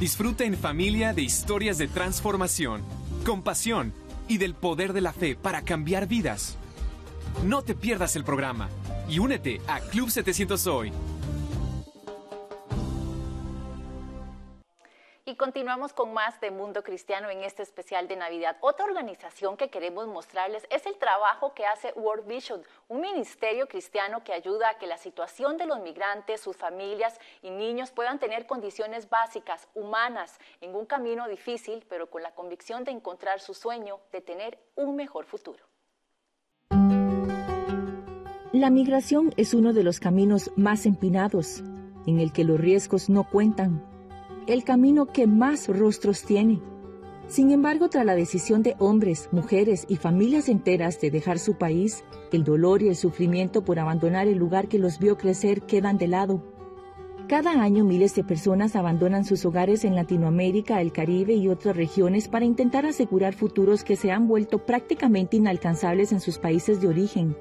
Disfruta 0.00 0.44
en 0.44 0.56
familia 0.56 1.12
de 1.12 1.22
historias 1.22 1.78
de 1.78 1.88
transformación, 1.88 2.82
compasión 3.24 3.92
y 4.28 4.38
del 4.38 4.54
poder 4.54 4.92
de 4.92 5.00
la 5.00 5.12
fe 5.12 5.36
para 5.36 5.62
cambiar 5.62 6.06
vidas. 6.06 6.56
No 7.44 7.62
te 7.62 7.74
pierdas 7.74 8.16
el 8.16 8.24
programa 8.24 8.68
y 9.08 9.18
únete 9.18 9.60
a 9.68 9.80
Club 9.80 10.10
700 10.10 10.66
Hoy 10.66 10.92
Y 15.32 15.34
continuamos 15.34 15.94
con 15.94 16.12
más 16.12 16.38
de 16.42 16.50
Mundo 16.50 16.82
Cristiano 16.82 17.30
en 17.30 17.42
este 17.42 17.62
especial 17.62 18.06
de 18.06 18.16
Navidad. 18.16 18.58
Otra 18.60 18.84
organización 18.84 19.56
que 19.56 19.70
queremos 19.70 20.06
mostrarles 20.06 20.66
es 20.68 20.84
el 20.84 20.98
trabajo 20.98 21.54
que 21.54 21.64
hace 21.64 21.94
World 21.96 22.26
Vision, 22.26 22.62
un 22.88 23.00
ministerio 23.00 23.66
cristiano 23.66 24.22
que 24.24 24.34
ayuda 24.34 24.68
a 24.68 24.74
que 24.74 24.86
la 24.86 24.98
situación 24.98 25.56
de 25.56 25.64
los 25.64 25.80
migrantes, 25.80 26.42
sus 26.42 26.54
familias 26.54 27.18
y 27.40 27.48
niños 27.48 27.92
puedan 27.92 28.18
tener 28.18 28.46
condiciones 28.46 29.08
básicas, 29.08 29.68
humanas, 29.72 30.38
en 30.60 30.74
un 30.74 30.84
camino 30.84 31.26
difícil, 31.26 31.82
pero 31.88 32.10
con 32.10 32.22
la 32.22 32.34
convicción 32.34 32.84
de 32.84 32.90
encontrar 32.90 33.40
su 33.40 33.54
sueño 33.54 34.00
de 34.12 34.20
tener 34.20 34.58
un 34.74 34.96
mejor 34.96 35.24
futuro. 35.24 35.64
La 38.52 38.68
migración 38.68 39.32
es 39.38 39.54
uno 39.54 39.72
de 39.72 39.82
los 39.82 39.98
caminos 39.98 40.50
más 40.56 40.84
empinados, 40.84 41.60
en 42.06 42.20
el 42.20 42.34
que 42.34 42.44
los 42.44 42.60
riesgos 42.60 43.08
no 43.08 43.24
cuentan 43.24 43.91
el 44.46 44.64
camino 44.64 45.06
que 45.06 45.26
más 45.26 45.68
rostros 45.68 46.22
tiene. 46.22 46.60
Sin 47.28 47.50
embargo, 47.50 47.88
tras 47.88 48.04
la 48.04 48.14
decisión 48.14 48.62
de 48.62 48.74
hombres, 48.78 49.28
mujeres 49.32 49.86
y 49.88 49.96
familias 49.96 50.48
enteras 50.48 51.00
de 51.00 51.10
dejar 51.10 51.38
su 51.38 51.54
país, 51.54 52.04
el 52.32 52.44
dolor 52.44 52.82
y 52.82 52.88
el 52.88 52.96
sufrimiento 52.96 53.64
por 53.64 53.78
abandonar 53.78 54.26
el 54.26 54.38
lugar 54.38 54.68
que 54.68 54.78
los 54.78 54.98
vio 54.98 55.16
crecer 55.16 55.62
quedan 55.62 55.98
de 55.98 56.08
lado. 56.08 56.42
Cada 57.28 57.62
año 57.62 57.84
miles 57.84 58.14
de 58.14 58.24
personas 58.24 58.76
abandonan 58.76 59.24
sus 59.24 59.46
hogares 59.46 59.84
en 59.84 59.94
Latinoamérica, 59.94 60.82
el 60.82 60.92
Caribe 60.92 61.32
y 61.32 61.48
otras 61.48 61.76
regiones 61.76 62.28
para 62.28 62.44
intentar 62.44 62.84
asegurar 62.84 63.32
futuros 63.32 63.84
que 63.84 63.96
se 63.96 64.10
han 64.10 64.28
vuelto 64.28 64.66
prácticamente 64.66 65.38
inalcanzables 65.38 66.12
en 66.12 66.20
sus 66.20 66.38
países 66.38 66.82
de 66.82 66.88
origen. 66.88 67.36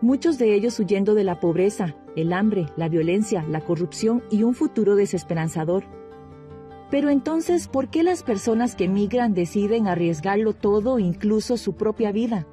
Muchos 0.00 0.38
de 0.38 0.54
ellos 0.54 0.80
huyendo 0.80 1.14
de 1.14 1.22
la 1.22 1.38
pobreza, 1.38 1.94
el 2.16 2.32
hambre, 2.32 2.66
la 2.76 2.88
violencia, 2.88 3.44
la 3.48 3.60
corrupción 3.60 4.22
y 4.30 4.42
un 4.42 4.54
futuro 4.54 4.96
desesperanzador. 4.96 5.84
Pero 6.94 7.10
entonces, 7.10 7.66
¿por 7.66 7.88
qué 7.88 8.04
las 8.04 8.22
personas 8.22 8.76
que 8.76 8.86
migran 8.86 9.34
deciden 9.34 9.88
arriesgarlo 9.88 10.52
todo, 10.52 11.00
incluso 11.00 11.56
su 11.56 11.72
propia 11.72 12.12
vida? 12.12 12.46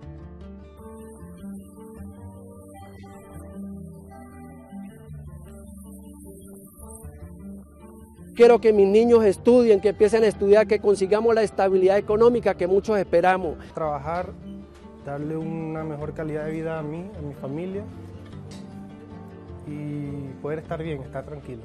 Quiero 8.33 8.59
que 8.59 8.73
mis 8.73 8.87
niños 8.87 9.23
estudien, 9.25 9.79
que 9.79 9.89
empiecen 9.89 10.23
a 10.23 10.27
estudiar, 10.27 10.65
que 10.65 10.79
consigamos 10.79 11.35
la 11.35 11.43
estabilidad 11.43 11.99
económica 11.99 12.55
que 12.55 12.65
muchos 12.65 12.97
esperamos. 12.97 13.59
Trabajar, 13.75 14.31
darle 15.05 15.37
una 15.37 15.83
mejor 15.83 16.15
calidad 16.15 16.45
de 16.45 16.51
vida 16.51 16.79
a 16.79 16.81
mí, 16.81 17.05
a 17.15 17.21
mi 17.21 17.35
familia 17.35 17.83
y 19.67 20.33
poder 20.41 20.57
estar 20.57 20.81
bien, 20.81 20.99
estar 21.03 21.23
tranquilo. 21.23 21.61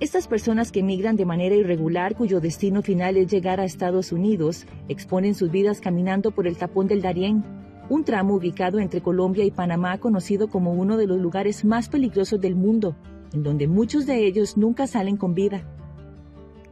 Estas 0.00 0.26
personas 0.26 0.72
que 0.72 0.82
migran 0.82 1.16
de 1.16 1.26
manera 1.26 1.54
irregular, 1.54 2.16
cuyo 2.16 2.40
destino 2.40 2.80
final 2.80 3.18
es 3.18 3.30
llegar 3.30 3.60
a 3.60 3.66
Estados 3.66 4.12
Unidos, 4.12 4.66
exponen 4.88 5.34
sus 5.34 5.50
vidas 5.50 5.82
caminando 5.82 6.30
por 6.30 6.46
el 6.46 6.56
tapón 6.56 6.86
del 6.86 7.02
Darién, 7.02 7.44
un 7.90 8.04
tramo 8.04 8.36
ubicado 8.36 8.78
entre 8.78 9.02
Colombia 9.02 9.44
y 9.44 9.50
Panamá 9.50 9.98
conocido 9.98 10.48
como 10.48 10.72
uno 10.72 10.96
de 10.96 11.06
los 11.06 11.20
lugares 11.20 11.66
más 11.66 11.90
peligrosos 11.90 12.40
del 12.40 12.56
mundo, 12.56 12.96
en 13.34 13.42
donde 13.42 13.68
muchos 13.68 14.06
de 14.06 14.24
ellos 14.24 14.56
nunca 14.56 14.86
salen 14.86 15.18
con 15.18 15.34
vida. 15.34 15.68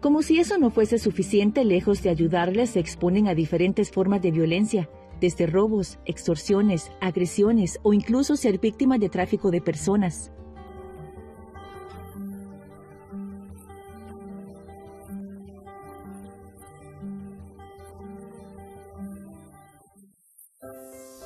Como 0.01 0.23
si 0.23 0.41
eso 0.41 0.57
no 0.57 0.71
fuese 0.71 0.99
suficiente, 0.99 1.67
lejos 1.67 2.03
de 2.03 2.09
ayudarles, 2.09 2.71
se 2.71 2.81
exponen 2.81 3.29
a 3.29 3.35
diferentes 3.35 3.91
formas 3.91 4.23
de 4.23 4.31
violencia, 4.31 4.89
desde 5.21 5.47
robos, 5.47 5.99
extorsiones, 6.07 6.93
agresiones 7.03 7.79
o 7.83 7.93
incluso 7.93 8.37
ser 8.37 8.59
víctimas 8.59 9.01
de 9.01 9.11
tráfico 9.11 9.51
de 9.51 9.61
personas. 9.61 10.33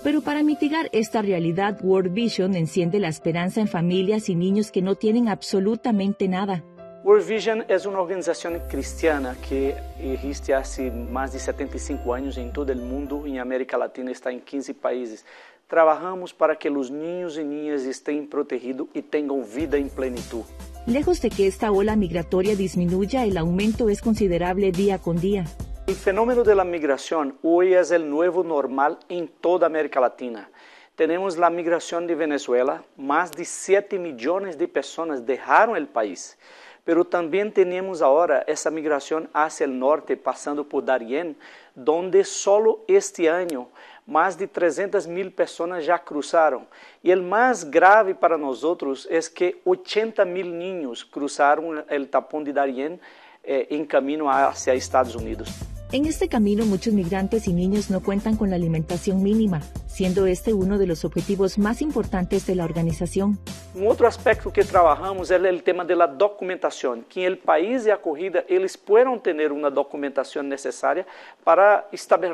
Pero 0.03 0.21
para 0.21 0.43
mitigar 0.43 0.89
esta 0.93 1.23
realidad, 1.23 1.79
World 1.81 2.13
Vision 2.13 2.57
enciende 2.57 2.99
la 2.99 3.07
esperanza 3.07 3.61
en 3.61 3.69
familias 3.69 4.29
y 4.29 4.35
niños 4.35 4.73
que 4.73 4.83
no 4.83 4.97
tienen 4.97 5.29
absolutamente 5.29 6.27
nada. 6.27 6.65
World 7.05 7.29
Vision 7.29 7.65
es 7.69 7.87
una 7.87 8.01
organización 8.01 8.61
cristiana 8.69 9.37
que 9.49 9.77
existe 10.01 10.55
hace 10.55 10.91
más 10.91 11.33
de 11.33 11.39
75 11.39 12.15
años 12.15 12.37
en 12.37 12.53
todo 12.53 12.73
el 12.73 12.81
mundo, 12.81 13.25
en 13.27 13.39
América 13.39 13.79
Latina 13.79 14.11
está 14.11 14.33
en 14.33 14.41
15 14.41 14.75
países. 14.75 15.25
Trabajamos 15.69 16.35
para 16.35 16.57
que 16.57 16.69
los 16.69 16.91
niños 16.91 17.39
y 17.39 17.45
niñas 17.45 17.83
estén 17.83 18.29
protegidos 18.29 18.89
y 18.95 19.03
tengan 19.03 19.45
vida 19.55 19.77
en 19.79 19.89
plenitud. 19.89 20.43
Lejos 20.87 21.23
de 21.23 21.31
que 21.31 21.47
esta 21.47 21.71
ola 21.71 21.95
migratoria 21.95 22.57
disminuya, 22.57 23.25
el 23.25 23.37
aumento 23.37 23.89
es 23.89 24.01
considerable 24.01 24.73
día 24.73 24.99
con 24.99 25.21
día. 25.21 25.45
El 25.93 25.99
fenómeno 25.99 26.43
de 26.43 26.55
la 26.55 26.65
migración 26.65 27.37
hoy 27.43 27.75
es 27.75 27.91
el 27.91 28.09
nuevo 28.09 28.43
normal 28.43 28.99
en 29.11 29.29
toda 29.29 29.67
América 29.67 30.01
Latina. 30.01 30.49
Tenemos 30.97 31.37
la 31.37 31.51
migración 31.51 32.07
de 32.07 32.15
Venezuela, 32.15 32.83
más 32.97 33.31
de 33.31 33.45
7 33.45 33.99
millones 33.99 34.57
de 34.57 34.69
personas 34.69 35.27
dejaron 35.27 35.77
el 35.77 35.87
país. 35.87 36.39
Pero 36.83 37.05
también 37.05 37.53
tenemos 37.53 38.01
ahora 38.01 38.43
esa 38.47 38.71
migración 38.71 39.29
hacia 39.35 39.67
el 39.67 39.79
norte, 39.79 40.17
pasando 40.17 40.67
por 40.67 40.83
Darién, 40.83 41.37
donde 41.75 42.25
solo 42.25 42.81
este 42.89 43.29
año 43.29 43.69
más 44.07 44.39
de 44.39 44.49
300 44.49 45.07
mil 45.07 45.31
personas 45.31 45.85
ya 45.85 45.99
cruzaron. 45.99 46.67
Y 47.03 47.11
el 47.11 47.21
más 47.21 47.71
grave 47.71 48.15
para 48.15 48.39
nosotros 48.39 49.07
es 49.11 49.29
que 49.29 49.61
80 49.67 50.25
mil 50.25 50.59
niños 50.59 51.05
cruzaron 51.05 51.85
el 51.91 52.09
tapón 52.09 52.45
de 52.45 52.55
Darién 52.55 52.99
eh, 53.45 53.67
en 53.69 53.85
camino 53.85 54.31
hacia 54.31 54.73
Estados 54.73 55.15
Unidos. 55.15 55.51
En 55.95 56.07
este 56.07 56.27
camino 56.27 56.65
muchos 56.65 56.95
migrantes 56.95 57.47
y 57.47 57.53
niños 57.53 57.91
no 57.91 58.03
cuentan 58.03 58.39
con 58.39 58.49
la 58.49 58.57
alimentación 58.57 59.23
mínima, 59.23 59.61
siendo 59.87 60.25
este 60.25 60.55
uno 60.55 60.79
de 60.79 60.87
los 60.87 61.05
objetivos 61.05 61.59
más 61.59 61.83
importantes 61.83 62.47
de 62.47 62.55
la 62.55 62.65
organización. 62.65 63.39
Un 63.75 63.87
otro 63.87 64.07
aspecto 64.07 64.51
que 64.51 64.65
trabajamos 64.65 65.31
es 65.31 65.45
el 65.45 65.63
tema 65.63 65.85
de 65.85 65.95
la 65.95 66.07
documentación, 66.07 67.05
que 67.11 67.27
el 67.27 67.37
país 67.37 67.85
de 67.85 67.93
acogida 67.93 68.43
ellos 68.49 68.79
puedan 68.79 69.21
tener 69.23 69.53
una 69.53 69.69
documentación 69.69 70.49
necesaria 70.49 71.07
para 71.45 71.87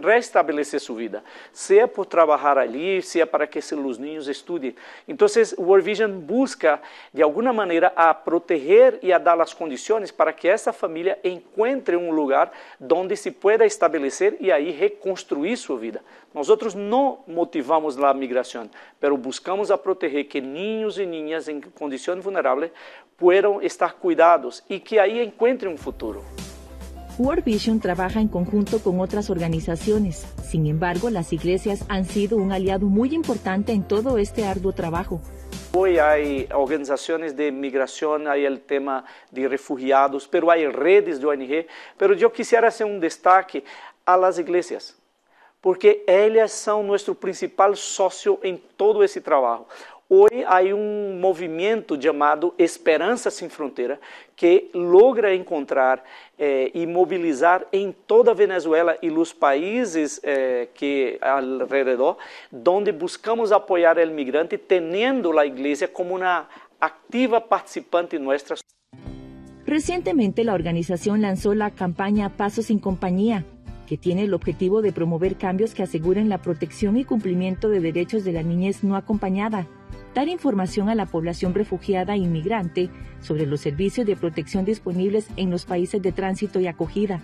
restablecer 0.03 0.79
su 0.79 0.95
vida, 0.95 1.25
sea 1.51 1.89
por 1.89 2.07
trabajar 2.07 2.61
allí, 2.61 3.03
sea 3.03 3.27
para 3.29 3.51
que 3.51 3.61
los 3.73 3.99
niños 3.99 4.29
estudien. 4.29 4.77
Entonces, 5.05 5.57
World 5.59 5.85
Vision 5.85 6.25
busca 6.25 6.81
de 7.13 7.25
alguna 7.25 7.53
manera 7.53 7.93
a 7.97 8.23
proteger 8.23 9.01
y 9.03 9.11
a 9.11 9.19
dar 9.19 9.37
las 9.37 9.53
condiciones 9.53 10.13
para 10.13 10.35
que 10.35 10.53
esa 10.53 10.73
familia 10.73 11.19
encuentre 11.25 11.97
un 11.97 12.15
lugar 12.15 12.53
donde 12.79 13.17
se 13.17 13.33
pueda 13.33 13.48
pueda 13.49 13.65
estabelecer 13.65 14.37
y 14.41 14.51
ahí 14.51 14.77
reconstruir 14.79 15.57
su 15.57 15.79
vida. 15.79 16.03
Nosotros 16.35 16.77
no 16.77 17.25
motivamos 17.27 17.97
la 17.97 18.13
migración, 18.13 18.71
pero 19.01 19.17
buscamos 19.17 19.71
a 19.71 19.83
proteger 19.83 20.29
que 20.29 20.43
niños 20.43 20.99
y 20.99 21.07
niñas 21.07 21.49
en 21.49 21.63
condición 21.63 22.21
vulnerable 22.21 22.73
puedan 23.17 23.63
estar 23.63 23.95
cuidados 23.95 24.63
y 24.69 24.81
que 24.81 25.01
ahí 25.01 25.21
encuentren 25.21 25.73
un 25.73 25.79
futuro. 25.79 26.23
World 27.19 27.43
Vision 27.43 27.81
trabaja 27.81 28.21
en 28.21 28.29
conjunto 28.29 28.81
con 28.81 29.01
otras 29.01 29.31
organizaciones. 29.31 30.27
Sin 30.45 30.67
embargo, 30.67 31.09
las 31.09 31.33
iglesias 31.33 31.87
han 31.89 32.05
sido 32.05 32.37
un 32.37 32.53
aliado 32.53 32.85
muy 32.85 33.15
importante 33.15 33.73
en 33.73 33.83
todo 33.83 34.19
este 34.19 34.45
arduo 34.45 34.73
trabajo. 34.73 35.23
Hoy 35.81 35.97
hay 35.97 36.49
organizaciones 36.53 37.37
de 37.37 37.53
migración, 37.53 38.27
hay 38.27 38.45
el 38.45 38.63
tema 38.63 39.05
de 39.31 39.47
refugiados, 39.47 40.27
pero 40.27 40.51
hay 40.51 40.67
redes 40.67 41.21
de 41.21 41.27
ONG. 41.29 41.67
Pero 41.97 42.15
yo 42.15 42.33
quisiera 42.33 42.67
hacer 42.67 42.85
un 42.85 42.99
destaque 42.99 43.63
a 44.05 44.17
las 44.17 44.41
iglesias, 44.41 44.99
porque 45.61 46.03
ellas 46.05 46.51
son 46.51 46.85
nuestro 46.85 47.15
principal 47.15 47.77
socio 47.77 48.41
en 48.43 48.61
todo 48.77 49.05
ese 49.05 49.21
trabajo. 49.21 49.69
Hoy 50.11 50.43
hay 50.49 50.73
un 50.73 51.21
movimiento 51.21 51.95
llamado 51.95 52.55
Esperanza 52.57 53.31
Sin 53.31 53.51
Frontera 53.51 54.01
que 54.35 54.71
logra 54.73 55.31
encontrar 55.33 56.03
eh, 56.39 56.71
y 56.73 56.87
movilizar 56.87 57.69
en 57.73 57.95
toda 58.07 58.33
Venezuela 58.33 58.97
y 59.03 59.11
los 59.11 59.35
países 59.35 60.19
eh, 60.25 60.71
que 60.73 61.19
alrededor, 61.21 62.17
donde 62.51 62.93
buscamos 62.93 63.53
apoyar 63.53 63.99
al 63.99 64.11
migrante 64.11 64.57
teniendo 64.57 65.31
la 65.31 65.45
iglesia 65.45 65.93
como 65.93 66.15
una 66.15 66.49
activa 66.81 67.47
participante 67.47 68.19
nuestra. 68.19 68.57
Recientemente 69.67 70.43
la 70.43 70.55
organización 70.55 71.21
lanzó 71.21 71.55
la 71.55 71.73
campaña 71.73 72.35
Pasos 72.35 72.65
sin 72.65 72.79
Compañía, 72.79 73.45
que 73.87 73.99
tiene 73.99 74.23
el 74.23 74.33
objetivo 74.33 74.81
de 74.81 74.91
promover 74.93 75.37
cambios 75.37 75.75
que 75.75 75.83
aseguren 75.83 76.31
la 76.31 76.39
protección 76.39 76.97
y 76.97 77.05
cumplimiento 77.05 77.69
de 77.69 77.81
derechos 77.81 78.25
de 78.25 78.33
la 78.33 78.43
niñez 78.43 78.83
no 78.83 78.97
acompañada 78.97 79.67
dar 80.15 80.29
información 80.29 80.89
a 80.89 80.95
la 80.95 81.07
población 81.07 81.55
refugiada 81.55 82.15
e 82.15 82.19
inmigrante 82.19 82.91
sobre 83.21 83.47
los 83.47 83.61
servicios 83.61 84.07
de 84.07 84.17
protección 84.17 84.65
disponibles 84.65 85.29
en 85.37 85.51
los 85.51 85.65
países 85.65 86.03
de 86.03 86.13
tránsito 86.13 86.61
y 86.61 86.67
acogida. 86.67 87.21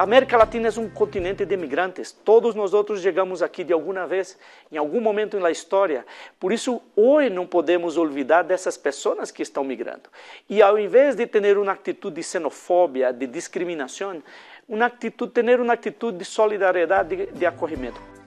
América 0.00 0.38
Latina 0.38 0.68
es 0.68 0.78
un 0.78 0.90
continente 0.90 1.44
de 1.44 1.56
migrantes. 1.56 2.16
Todos 2.22 2.54
nosotros 2.54 3.02
llegamos 3.02 3.42
aquí 3.42 3.64
de 3.64 3.74
alguna 3.74 4.06
vez, 4.06 4.38
en 4.70 4.78
algún 4.78 5.02
momento 5.02 5.36
en 5.36 5.42
la 5.42 5.50
historia. 5.50 6.06
Por 6.38 6.52
eso 6.52 6.84
hoy 6.94 7.28
no 7.30 7.50
podemos 7.50 7.96
olvidar 7.96 8.46
de 8.46 8.54
esas 8.54 8.78
personas 8.78 9.32
que 9.32 9.42
están 9.42 9.66
migrando. 9.66 10.08
Y 10.46 10.60
al 10.60 10.78
invés 10.78 11.16
de 11.16 11.26
tener 11.26 11.58
una 11.58 11.72
actitud 11.72 12.12
de 12.12 12.22
xenofobia, 12.22 13.12
de 13.12 13.26
discriminación, 13.26 14.22
una 14.68 14.86
actitud, 14.86 15.30
tener 15.30 15.60
una 15.60 15.72
actitud 15.72 16.14
de 16.14 16.24
solidaridad, 16.24 17.04
de, 17.04 17.26
de 17.26 17.46
acogimiento. 17.48 18.17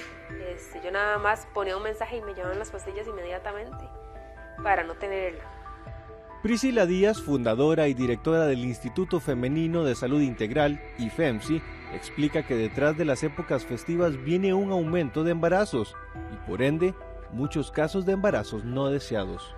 Este, 0.48 0.80
yo 0.82 0.90
nada 0.90 1.18
más 1.18 1.46
ponía 1.52 1.76
un 1.76 1.82
mensaje 1.82 2.16
y 2.16 2.22
me 2.22 2.32
llevaban 2.32 2.58
las 2.58 2.70
pastillas 2.70 3.06
inmediatamente 3.06 3.84
para 4.62 4.84
no 4.84 4.94
tenerla. 4.94 5.44
Priscila 6.42 6.86
Díaz, 6.86 7.20
fundadora 7.20 7.88
y 7.88 7.94
directora 7.94 8.46
del 8.46 8.64
Instituto 8.64 9.18
Femenino 9.18 9.82
de 9.82 9.96
Salud 9.96 10.20
Integral, 10.20 10.80
IFEMSI, 10.98 11.60
explica 11.92 12.46
que 12.46 12.54
detrás 12.54 12.96
de 12.96 13.04
las 13.04 13.24
épocas 13.24 13.64
festivas 13.64 14.22
viene 14.22 14.54
un 14.54 14.70
aumento 14.70 15.24
de 15.24 15.32
embarazos 15.32 15.96
y 16.32 16.36
por 16.48 16.62
ende 16.62 16.94
muchos 17.32 17.72
casos 17.72 18.06
de 18.06 18.12
embarazos 18.12 18.64
no 18.64 18.90
deseados. 18.90 19.56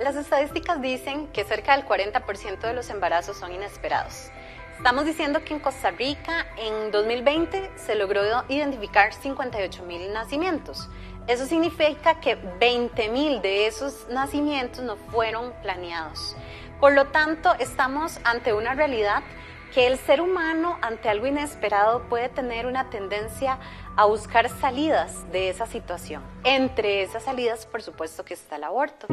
Las 0.00 0.16
estadísticas 0.16 0.80
dicen 0.80 1.26
que 1.26 1.44
cerca 1.44 1.76
del 1.76 1.84
40% 1.84 2.60
de 2.60 2.72
los 2.72 2.88
embarazos 2.88 3.36
son 3.36 3.52
inesperados. 3.52 4.30
Estamos 4.78 5.04
diciendo 5.04 5.44
que 5.44 5.52
en 5.52 5.60
Costa 5.60 5.90
Rica 5.90 6.46
en 6.56 6.90
2020 6.90 7.70
se 7.76 7.94
logró 7.96 8.22
identificar 8.48 9.12
58 9.12 9.82
mil 9.82 10.10
nacimientos. 10.10 10.88
Eso 11.26 11.44
significa 11.44 12.18
que 12.18 12.34
20 12.34 13.10
mil 13.10 13.42
de 13.42 13.66
esos 13.66 14.08
nacimientos 14.08 14.82
no 14.82 14.96
fueron 14.96 15.52
planeados. 15.60 16.34
Por 16.80 16.94
lo 16.94 17.08
tanto, 17.08 17.52
estamos 17.58 18.20
ante 18.24 18.54
una 18.54 18.72
realidad 18.72 19.22
que 19.74 19.86
el 19.86 19.98
ser 19.98 20.22
humano 20.22 20.78
ante 20.80 21.10
algo 21.10 21.26
inesperado 21.26 22.08
puede 22.08 22.30
tener 22.30 22.64
una 22.64 22.88
tendencia 22.88 23.58
a 23.96 24.06
buscar 24.06 24.48
salidas 24.48 25.30
de 25.30 25.50
esa 25.50 25.66
situación. 25.66 26.22
Entre 26.44 27.02
esas 27.02 27.24
salidas, 27.24 27.66
por 27.66 27.82
supuesto, 27.82 28.24
que 28.24 28.32
está 28.32 28.56
el 28.56 28.64
aborto. 28.64 29.06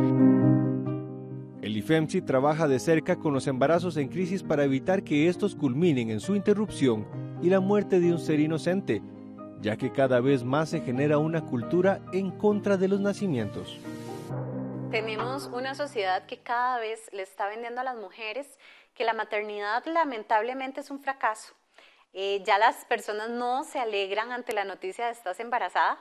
El 1.68 1.76
IFEMSI 1.76 2.22
trabaja 2.22 2.66
de 2.70 2.80
cerca 2.80 3.18
con 3.18 3.34
los 3.34 3.46
embarazos 3.46 3.98
en 3.98 4.08
crisis 4.08 4.42
para 4.42 4.64
evitar 4.64 5.04
que 5.04 5.28
estos 5.28 5.54
culminen 5.54 6.10
en 6.10 6.22
su 6.22 6.34
interrupción 6.34 7.06
y 7.42 7.50
la 7.50 7.60
muerte 7.60 8.00
de 8.00 8.14
un 8.14 8.20
ser 8.20 8.40
inocente, 8.40 9.02
ya 9.60 9.76
que 9.76 9.92
cada 9.92 10.22
vez 10.22 10.46
más 10.46 10.70
se 10.70 10.80
genera 10.80 11.18
una 11.18 11.44
cultura 11.44 12.00
en 12.14 12.32
contra 12.32 12.78
de 12.78 12.88
los 12.88 13.02
nacimientos. 13.02 13.82
Tenemos 14.92 15.48
una 15.48 15.76
sociedad 15.76 16.26
que 16.26 16.40
cada 16.40 16.80
vez 16.80 17.10
le 17.12 17.24
está 17.24 17.50
vendiendo 17.50 17.82
a 17.82 17.84
las 17.84 17.98
mujeres 17.98 18.48
que 18.94 19.04
la 19.04 19.12
maternidad 19.12 19.86
lamentablemente 19.88 20.80
es 20.80 20.90
un 20.90 21.02
fracaso. 21.02 21.54
Eh, 22.14 22.42
ya 22.46 22.58
las 22.58 22.86
personas 22.86 23.30
no 23.30 23.66
se 23.66 23.80
alegran 23.80 24.32
ante 24.32 24.54
la 24.54 24.64
noticia 24.64 25.08
de 25.08 25.12
estás 25.12 25.42
embarazada. 25.42 26.00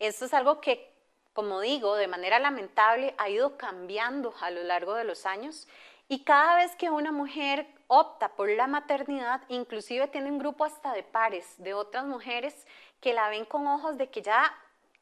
Esto 0.00 0.24
es 0.24 0.34
algo 0.34 0.60
que 0.60 0.95
como 1.36 1.60
digo, 1.60 1.96
de 1.96 2.08
manera 2.08 2.38
lamentable 2.38 3.14
ha 3.18 3.28
ido 3.28 3.58
cambiando 3.58 4.32
a 4.40 4.50
lo 4.50 4.64
largo 4.64 4.94
de 4.94 5.04
los 5.04 5.26
años 5.26 5.68
y 6.08 6.24
cada 6.24 6.56
vez 6.56 6.74
que 6.76 6.88
una 6.88 7.12
mujer 7.12 7.66
opta 7.88 8.30
por 8.30 8.48
la 8.48 8.66
maternidad, 8.66 9.42
inclusive 9.48 10.08
tiene 10.08 10.32
un 10.32 10.38
grupo 10.38 10.64
hasta 10.64 10.94
de 10.94 11.02
pares, 11.02 11.44
de 11.58 11.74
otras 11.74 12.06
mujeres 12.06 12.66
que 13.02 13.12
la 13.12 13.28
ven 13.28 13.44
con 13.44 13.66
ojos 13.66 13.98
de 13.98 14.08
que 14.08 14.22
ya 14.22 14.50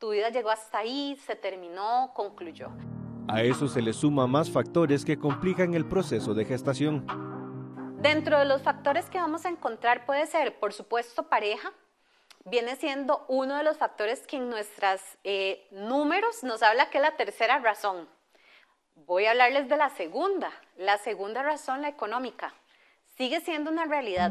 tu 0.00 0.10
vida 0.10 0.30
llegó 0.30 0.50
hasta 0.50 0.78
ahí, 0.78 1.16
se 1.24 1.36
terminó, 1.36 2.10
concluyó. 2.16 2.70
A 3.28 3.42
eso 3.42 3.68
se 3.68 3.80
le 3.80 3.92
suma 3.92 4.26
más 4.26 4.50
factores 4.50 5.04
que 5.04 5.16
complican 5.16 5.74
el 5.74 5.86
proceso 5.86 6.34
de 6.34 6.44
gestación. 6.44 7.06
Dentro 8.02 8.40
de 8.40 8.44
los 8.44 8.60
factores 8.60 9.08
que 9.08 9.18
vamos 9.18 9.46
a 9.46 9.50
encontrar 9.50 10.04
puede 10.04 10.26
ser, 10.26 10.58
por 10.58 10.72
supuesto, 10.72 11.28
pareja, 11.28 11.72
viene 12.44 12.76
siendo 12.76 13.24
uno 13.28 13.56
de 13.56 13.64
los 13.64 13.78
factores 13.78 14.26
que 14.26 14.36
en 14.36 14.50
nuestros 14.50 15.00
eh, 15.24 15.66
números 15.70 16.44
nos 16.44 16.62
habla 16.62 16.90
que 16.90 16.98
es 16.98 17.02
la 17.02 17.16
tercera 17.16 17.58
razón. 17.58 18.06
Voy 18.94 19.24
a 19.24 19.30
hablarles 19.30 19.68
de 19.68 19.76
la 19.76 19.88
segunda. 19.90 20.50
La 20.76 20.98
segunda 20.98 21.42
razón, 21.42 21.82
la 21.82 21.88
económica, 21.88 22.52
sigue 23.16 23.40
siendo 23.40 23.70
una 23.70 23.86
realidad. 23.86 24.30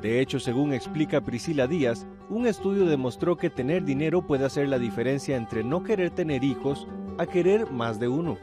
De 0.00 0.20
hecho, 0.20 0.38
según 0.38 0.72
explica 0.72 1.20
Priscila 1.20 1.66
Díaz, 1.66 2.06
un 2.30 2.46
estudio 2.46 2.86
demostró 2.86 3.36
que 3.36 3.50
tener 3.50 3.82
dinero 3.82 4.22
puede 4.22 4.44
hacer 4.46 4.68
la 4.68 4.78
diferencia 4.78 5.36
entre 5.36 5.64
no 5.64 5.82
querer 5.82 6.10
tener 6.10 6.44
hijos 6.44 6.86
a 7.18 7.26
querer 7.26 7.68
más 7.70 7.98
de 7.98 8.06
uno. 8.06 8.38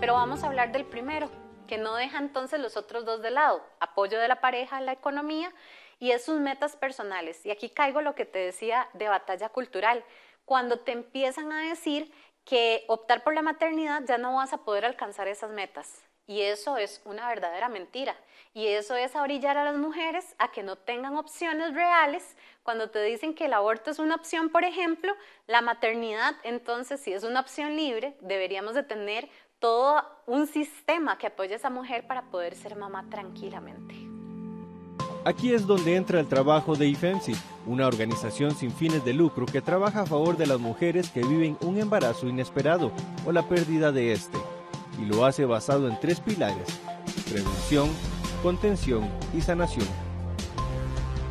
Pero 0.00 0.14
vamos 0.14 0.42
a 0.42 0.46
hablar 0.46 0.72
del 0.72 0.86
primero, 0.86 1.30
que 1.66 1.76
no 1.76 1.94
deja 1.96 2.18
entonces 2.18 2.58
los 2.58 2.78
otros 2.78 3.04
dos 3.04 3.20
de 3.20 3.30
lado, 3.30 3.62
apoyo 3.80 4.18
de 4.18 4.28
la 4.28 4.40
pareja, 4.40 4.80
la 4.80 4.92
economía 4.92 5.52
y 6.02 6.10
es 6.10 6.24
sus 6.24 6.40
metas 6.40 6.74
personales. 6.74 7.46
Y 7.46 7.52
aquí 7.52 7.70
caigo 7.70 8.00
lo 8.00 8.16
que 8.16 8.24
te 8.24 8.40
decía 8.40 8.88
de 8.92 9.06
batalla 9.06 9.50
cultural. 9.50 10.04
Cuando 10.44 10.80
te 10.80 10.90
empiezan 10.90 11.52
a 11.52 11.68
decir 11.68 12.12
que 12.44 12.84
optar 12.88 13.22
por 13.22 13.34
la 13.34 13.42
maternidad 13.42 14.02
ya 14.04 14.18
no 14.18 14.34
vas 14.34 14.52
a 14.52 14.64
poder 14.64 14.84
alcanzar 14.84 15.28
esas 15.28 15.52
metas. 15.52 16.02
Y 16.26 16.40
eso 16.40 16.76
es 16.76 17.02
una 17.04 17.28
verdadera 17.28 17.68
mentira. 17.68 18.16
Y 18.52 18.66
eso 18.66 18.96
es 18.96 19.14
orillar 19.14 19.56
a 19.56 19.62
las 19.62 19.76
mujeres 19.76 20.34
a 20.38 20.50
que 20.50 20.64
no 20.64 20.74
tengan 20.74 21.16
opciones 21.16 21.72
reales. 21.72 22.36
Cuando 22.64 22.90
te 22.90 23.00
dicen 23.04 23.32
que 23.32 23.44
el 23.44 23.52
aborto 23.52 23.92
es 23.92 24.00
una 24.00 24.16
opción, 24.16 24.48
por 24.48 24.64
ejemplo, 24.64 25.14
la 25.46 25.60
maternidad, 25.60 26.34
entonces, 26.42 26.98
si 26.98 27.12
es 27.12 27.22
una 27.22 27.38
opción 27.38 27.76
libre, 27.76 28.16
deberíamos 28.20 28.74
de 28.74 28.82
tener 28.82 29.28
todo 29.60 30.04
un 30.26 30.48
sistema 30.48 31.16
que 31.16 31.28
apoye 31.28 31.52
a 31.52 31.58
esa 31.58 31.70
mujer 31.70 32.08
para 32.08 32.22
poder 32.22 32.56
ser 32.56 32.74
mamá 32.74 33.06
tranquilamente. 33.08 34.01
Aquí 35.24 35.54
es 35.54 35.68
donde 35.68 35.94
entra 35.94 36.18
el 36.18 36.26
trabajo 36.26 36.74
de 36.74 36.88
IFEMSI, 36.88 37.36
una 37.66 37.86
organización 37.86 38.56
sin 38.56 38.72
fines 38.72 39.04
de 39.04 39.12
lucro 39.12 39.46
que 39.46 39.62
trabaja 39.62 40.00
a 40.00 40.06
favor 40.06 40.36
de 40.36 40.48
las 40.48 40.58
mujeres 40.58 41.10
que 41.10 41.22
viven 41.22 41.56
un 41.60 41.78
embarazo 41.78 42.26
inesperado 42.26 42.90
o 43.24 43.30
la 43.30 43.48
pérdida 43.48 43.92
de 43.92 44.12
este, 44.12 44.38
y 45.00 45.04
lo 45.04 45.24
hace 45.24 45.44
basado 45.44 45.86
en 45.86 45.98
tres 46.00 46.18
pilares, 46.18 46.66
prevención, 47.30 47.88
contención 48.42 49.08
y 49.32 49.40
sanación. 49.40 49.86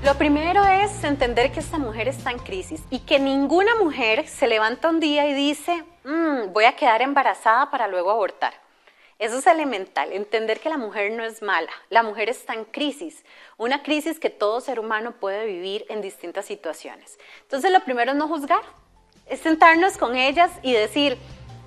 Lo 0.05 0.15
primero 0.15 0.63
es 0.65 1.03
entender 1.03 1.51
que 1.51 1.59
esta 1.59 1.77
mujer 1.77 2.07
está 2.07 2.31
en 2.31 2.39
crisis 2.39 2.81
y 2.89 2.99
que 2.99 3.19
ninguna 3.19 3.75
mujer 3.75 4.25
se 4.25 4.47
levanta 4.47 4.89
un 4.89 5.01
día 5.01 5.27
y 5.27 5.33
dice, 5.33 5.83
mm, 6.05 6.53
voy 6.53 6.63
a 6.63 6.77
quedar 6.77 7.01
embarazada 7.01 7.69
para 7.69 7.89
luego 7.89 8.09
abortar. 8.09 8.60
Eso 9.21 9.37
es 9.37 9.45
elemental, 9.45 10.11
entender 10.11 10.59
que 10.59 10.69
la 10.69 10.77
mujer 10.77 11.11
no 11.13 11.23
es 11.23 11.41
mala, 11.43 11.71
la 11.89 12.01
mujer 12.01 12.27
está 12.27 12.55
en 12.55 12.65
crisis, 12.65 13.23
una 13.57 13.83
crisis 13.83 14.19
que 14.19 14.31
todo 14.31 14.59
ser 14.61 14.79
humano 14.79 15.13
puede 15.13 15.45
vivir 15.45 15.85
en 15.89 16.01
distintas 16.01 16.45
situaciones. 16.45 17.19
Entonces 17.43 17.71
lo 17.71 17.81
primero 17.85 18.11
es 18.11 18.17
no 18.17 18.27
juzgar, 18.27 18.63
es 19.27 19.39
sentarnos 19.39 19.97
con 19.97 20.15
ellas 20.15 20.51
y 20.63 20.73
decir, 20.73 21.17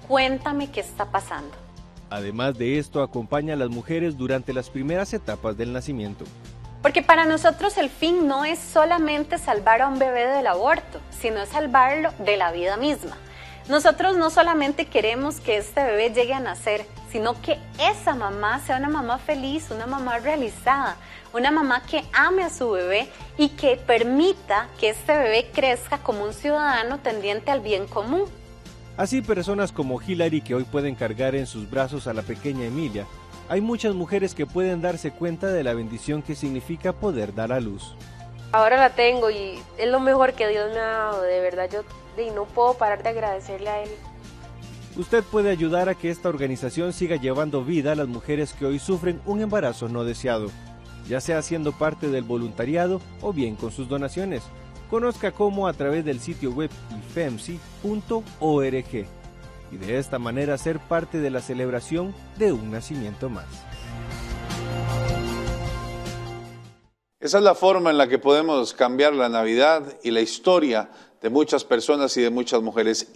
Cuéntame 0.09 0.71
qué 0.71 0.81
está 0.81 1.07
pasando. 1.07 1.55
Además 2.11 2.59
de 2.59 2.79
esto, 2.79 3.03
acompaña 3.03 3.55
a 3.55 3.57
las 3.57 3.71
mujeres 3.71 4.19
durante 4.19 4.53
las 4.53 4.69
primeras 4.69 5.14
etapas 5.14 5.57
del 5.57 5.73
nacimiento. 5.73 6.25
Porque 6.83 7.03
para 7.03 7.25
nosotros 7.25 7.79
el 7.79 7.88
fin 7.88 8.27
no 8.27 8.45
es 8.45 8.59
solamente 8.59 9.38
salvar 9.38 9.81
a 9.81 9.88
un 9.88 10.01
bebé 10.01 10.27
del 10.27 10.47
aborto, 10.47 11.01
sino 11.11 11.47
salvarlo 11.47 12.11
de 12.19 12.37
la 12.37 12.53
vida 12.53 12.77
misma. 12.77 13.17
Nosotros 13.69 14.19
no 14.19 14.29
solamente 14.29 14.87
queremos 14.87 15.40
que 15.40 15.57
este 15.57 15.83
bebé 15.83 16.11
llegue 16.11 16.35
a 16.35 16.40
nacer, 16.40 16.85
sino 17.14 17.40
que 17.40 17.61
esa 17.79 18.16
mamá 18.16 18.59
sea 18.59 18.77
una 18.77 18.88
mamá 18.88 19.18
feliz, 19.18 19.70
una 19.70 19.87
mamá 19.87 20.18
realizada, 20.18 20.96
una 21.33 21.53
mamá 21.53 21.81
que 21.87 22.03
ame 22.12 22.42
a 22.42 22.50
su 22.50 22.72
bebé 22.72 23.09
y 23.38 23.50
que 23.50 23.77
permita 23.77 24.66
que 24.81 24.88
este 24.88 25.16
bebé 25.16 25.48
crezca 25.55 25.98
como 25.98 26.24
un 26.24 26.35
ciudadano 26.35 26.98
tendiente 26.98 27.53
al 27.53 27.61
bien 27.61 27.87
común. 27.87 28.24
Así 28.96 29.22
personas 29.22 29.70
como 29.70 30.03
Hilary 30.03 30.40
que 30.40 30.57
hoy 30.57 30.64
pueden 30.64 30.96
cargar 30.96 31.37
en 31.37 31.46
sus 31.46 31.70
brazos 31.70 32.09
a 32.09 32.14
la 32.14 32.22
pequeña 32.22 32.64
Emilia, 32.64 33.07
hay 33.48 33.61
muchas 33.61 33.94
mujeres 33.94 34.35
que 34.35 34.44
pueden 34.44 34.83
darse 34.83 35.12
cuenta 35.12 35.46
de 35.53 35.62
la 35.62 35.72
bendición 35.72 36.20
que 36.20 36.35
significa 36.35 36.92
poder 36.92 37.33
dar 37.33 37.53
a 37.53 37.61
luz. 37.61 37.94
Ahora 38.50 38.77
la 38.77 38.90
tengo 38.90 39.31
y 39.31 39.62
es 39.79 39.88
lo 39.88 40.00
mejor 40.00 40.33
que 40.33 40.48
Dios 40.48 40.68
me 40.72 40.81
ha 40.81 40.88
dado, 40.88 41.22
de 41.22 41.40
verdad 41.40 41.70
yo 41.72 41.85
y 42.20 42.31
no 42.31 42.44
puedo 42.46 42.74
parar 42.74 43.05
de 43.05 43.11
agradecerle 43.11 43.70
a 43.70 43.85
Él. 43.85 43.90
Usted 44.96 45.24
puede 45.24 45.50
ayudar 45.50 45.88
a 45.88 45.96
que 45.96 46.09
esta 46.09 46.28
organización 46.28 46.92
siga 46.92 47.16
llevando 47.16 47.64
vida 47.64 47.90
a 47.92 47.96
las 47.96 48.07
mujeres 48.07 48.52
que 48.52 48.64
hoy 48.64 48.78
sufren 48.78 49.20
un 49.26 49.40
embarazo 49.40 49.88
no 49.88 50.04
deseado, 50.04 50.52
ya 51.09 51.20
sea 51.20 51.42
siendo 51.42 51.72
parte 51.72 52.09
del 52.09 52.22
voluntariado 52.22 53.00
o 53.20 53.33
bien 53.33 53.57
con 53.57 53.72
sus 53.72 53.88
donaciones. 53.88 54.44
Conozca 54.88 55.33
cómo 55.33 55.66
a 55.66 55.72
través 55.72 56.04
del 56.04 56.20
sitio 56.20 56.52
web 56.52 56.70
ifemsi.org 57.11 58.14
y 59.72 59.76
de 59.76 59.98
esta 59.98 60.20
manera 60.20 60.57
ser 60.59 60.78
parte 60.78 61.18
de 61.18 61.30
la 61.30 61.40
celebración 61.40 62.14
de 62.38 62.52
un 62.52 62.70
nacimiento 62.70 63.28
más. 63.28 63.46
Esa 67.18 67.38
es 67.38 67.44
la 67.44 67.54
forma 67.57 67.90
en 67.90 67.98
la 67.98 68.07
que 68.07 68.18
podemos 68.18 68.74
cambiar 68.74 69.14
la 69.14 69.28
Navidad 69.28 69.98
y 70.04 70.12
la 70.12 70.20
historia 70.20 70.90
de 71.20 71.30
muchas 71.30 71.64
personas 71.64 72.14
y 72.18 72.22
de 72.22 72.28
muchas 72.28 72.61
mujeres. 72.61 73.09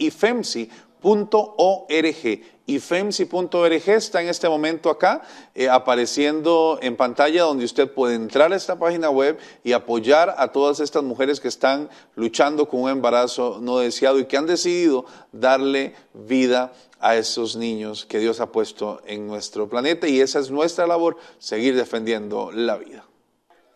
ifemsi.org. 1.01 2.43
ifemsi.org 2.65 3.89
está 3.89 4.21
en 4.21 4.29
este 4.29 4.47
momento 4.47 4.89
acá, 4.89 5.21
eh, 5.55 5.69
apareciendo 5.69 6.77
en 6.81 6.95
pantalla, 6.95 7.43
donde 7.43 7.65
usted 7.65 7.91
puede 7.91 8.15
entrar 8.15 8.53
a 8.53 8.55
esta 8.55 8.77
página 8.77 9.09
web 9.09 9.39
y 9.63 9.71
apoyar 9.71 10.35
a 10.37 10.51
todas 10.51 10.79
estas 10.79 11.03
mujeres 11.03 11.39
que 11.39 11.47
están 11.47 11.89
luchando 12.15 12.67
con 12.67 12.81
un 12.81 12.89
embarazo 12.89 13.59
no 13.61 13.79
deseado 13.79 14.19
y 14.19 14.25
que 14.25 14.37
han 14.37 14.45
decidido 14.45 15.05
darle 15.31 15.95
vida 16.13 16.73
a 16.99 17.15
esos 17.15 17.55
niños 17.55 18.05
que 18.05 18.19
Dios 18.19 18.39
ha 18.39 18.51
puesto 18.51 19.01
en 19.05 19.25
nuestro 19.25 19.67
planeta. 19.69 20.07
Y 20.07 20.19
esa 20.19 20.39
es 20.39 20.51
nuestra 20.51 20.85
labor, 20.85 21.17
seguir 21.39 21.75
defendiendo 21.75 22.51
la 22.51 22.77
vida. 22.77 23.08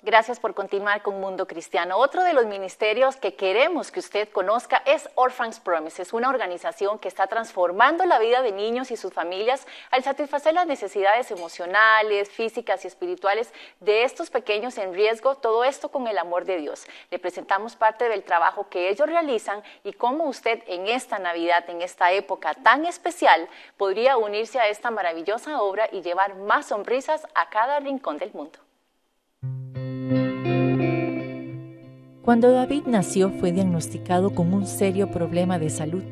Gracias 0.06 0.38
por 0.38 0.54
continuar 0.54 1.02
con 1.02 1.22
Mundo 1.22 1.48
Cristiano. 1.48 1.98
Otro 1.98 2.26
de 2.26 2.34
los 2.34 2.46
ministerios 2.46 3.16
que 3.16 3.36
queremos 3.36 3.90
que 3.90 4.02
usted 4.02 4.28
conozca 4.28 4.84
es 4.86 5.10
Orphans 5.16 5.62
Promises, 5.62 6.12
una 6.12 6.28
organización 6.28 7.00
que 7.00 7.08
está 7.08 7.28
transformando 7.28 8.06
la 8.06 8.20
vida 8.20 8.42
de 8.42 8.52
niños 8.52 8.92
y 8.92 8.98
sus 8.98 9.14
familias 9.14 9.66
al 9.92 10.04
satisfacer 10.04 10.56
las 10.56 10.68
necesidades 10.68 11.32
emocionales, 11.32 12.30
físicas 12.30 12.84
y 12.84 12.90
espirituales 12.90 13.54
de 13.80 14.04
estos 14.04 14.30
pequeños 14.30 14.78
en 14.78 14.94
riesgo, 14.94 15.36
todo 15.36 15.64
esto 15.64 15.88
con 15.88 16.06
el 16.10 16.18
amor 16.18 16.44
de 16.44 16.58
Dios. 16.58 16.86
Le 17.10 17.18
presentamos 17.18 17.78
parte 17.78 18.10
del 18.10 18.24
trabajo 18.24 18.68
que 18.68 18.90
ellos 18.90 19.08
realizan 19.08 19.64
y 19.86 19.94
cómo 19.94 20.26
usted 20.26 20.64
en 20.68 20.88
esta 20.88 21.18
Navidad, 21.18 21.64
en 21.70 21.82
esta 21.82 22.12
época 22.12 22.56
tan 22.56 22.86
especial, 22.86 23.48
podría 23.78 24.18
unirse 24.18 24.60
a 24.60 24.68
esta 24.68 24.92
maravillosa 24.92 25.62
obra 25.62 25.88
y 25.94 26.02
llevar 26.02 26.36
más 26.36 26.66
sonrisas 26.66 27.26
a 27.36 27.50
cada 27.50 27.80
rincón 27.80 28.18
del 28.18 28.34
mundo. 28.34 28.63
Cuando 32.24 32.54
David 32.54 32.84
nació 32.86 33.32
fue 33.32 33.52
diagnosticado 33.52 34.30
con 34.30 34.54
un 34.54 34.66
serio 34.66 35.12
problema 35.12 35.60
de 35.60 35.70
salud. 35.70 36.04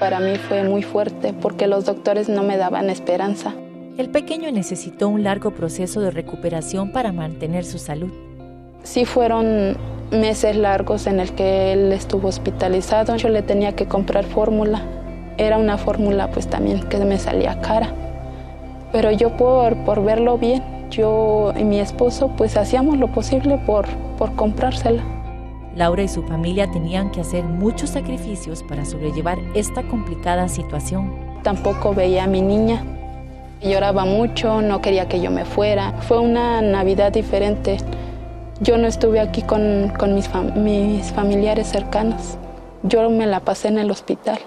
Para 0.00 0.18
mí 0.18 0.34
fue 0.48 0.64
muy 0.64 0.82
fuerte 0.82 1.32
porque 1.40 1.68
los 1.68 1.84
doctores 1.84 2.28
no 2.28 2.42
me 2.42 2.56
daban 2.56 2.90
esperanza. 2.90 3.54
El 3.96 4.08
pequeño 4.10 4.50
necesitó 4.50 5.08
un 5.08 5.22
largo 5.22 5.52
proceso 5.52 6.00
de 6.00 6.10
recuperación 6.10 6.90
para 6.90 7.12
mantener 7.12 7.64
su 7.64 7.78
salud. 7.78 8.10
Sí 8.82 9.04
fueron 9.04 9.76
meses 10.10 10.56
largos 10.56 11.06
en 11.06 11.20
el 11.20 11.30
que 11.30 11.72
él 11.72 11.92
estuvo 11.92 12.26
hospitalizado. 12.26 13.14
Yo 13.14 13.28
le 13.28 13.42
tenía 13.42 13.76
que 13.76 13.86
comprar 13.86 14.24
fórmula. 14.24 14.82
Era 15.38 15.58
una 15.58 15.78
fórmula 15.78 16.28
pues 16.32 16.48
también 16.48 16.82
que 16.88 16.98
me 16.98 17.18
salía 17.18 17.60
cara. 17.60 17.94
Pero 18.90 19.12
yo 19.12 19.36
por, 19.36 19.76
por 19.84 20.02
verlo 20.02 20.38
bien, 20.38 20.64
yo 20.90 21.52
y 21.56 21.62
mi 21.62 21.78
esposo 21.78 22.32
pues 22.36 22.56
hacíamos 22.56 22.98
lo 22.98 23.12
posible 23.12 23.58
por, 23.58 23.86
por 24.18 24.34
comprársela. 24.34 25.04
Laura 25.76 26.02
y 26.02 26.08
su 26.08 26.22
familia 26.22 26.70
tenían 26.70 27.10
que 27.10 27.20
hacer 27.20 27.44
muchos 27.44 27.90
sacrificios 27.90 28.62
para 28.62 28.86
sobrellevar 28.86 29.38
esta 29.54 29.82
complicada 29.82 30.48
situación. 30.48 31.12
Tampoco 31.42 31.94
veía 31.94 32.24
a 32.24 32.26
mi 32.26 32.40
niña. 32.40 32.82
Lloraba 33.62 34.06
mucho, 34.06 34.62
no 34.62 34.80
quería 34.80 35.06
que 35.06 35.20
yo 35.20 35.30
me 35.30 35.44
fuera. 35.44 35.92
Fue 36.00 36.18
una 36.18 36.62
Navidad 36.62 37.12
diferente. 37.12 37.76
Yo 38.60 38.78
no 38.78 38.86
estuve 38.86 39.20
aquí 39.20 39.42
con, 39.42 39.92
con 39.98 40.14
mis, 40.14 40.30
mis 40.56 41.12
familiares 41.12 41.68
cercanos. 41.68 42.38
Yo 42.82 43.10
me 43.10 43.26
la 43.26 43.40
pasé 43.40 43.68
en 43.68 43.78
el 43.78 43.90
hospital. 43.90 44.38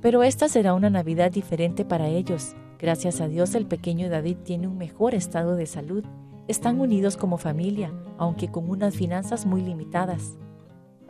Pero 0.00 0.22
esta 0.22 0.48
será 0.48 0.74
una 0.74 0.90
Navidad 0.90 1.32
diferente 1.32 1.84
para 1.84 2.06
ellos. 2.06 2.54
Gracias 2.78 3.20
a 3.20 3.26
Dios 3.26 3.56
el 3.56 3.66
pequeño 3.66 4.08
David 4.08 4.36
tiene 4.44 4.68
un 4.68 4.78
mejor 4.78 5.14
estado 5.16 5.56
de 5.56 5.66
salud 5.66 6.04
están 6.48 6.80
unidos 6.80 7.16
como 7.16 7.38
familia, 7.38 7.92
aunque 8.18 8.48
con 8.48 8.68
unas 8.68 8.94
finanzas 8.94 9.46
muy 9.46 9.62
limitadas. 9.62 10.36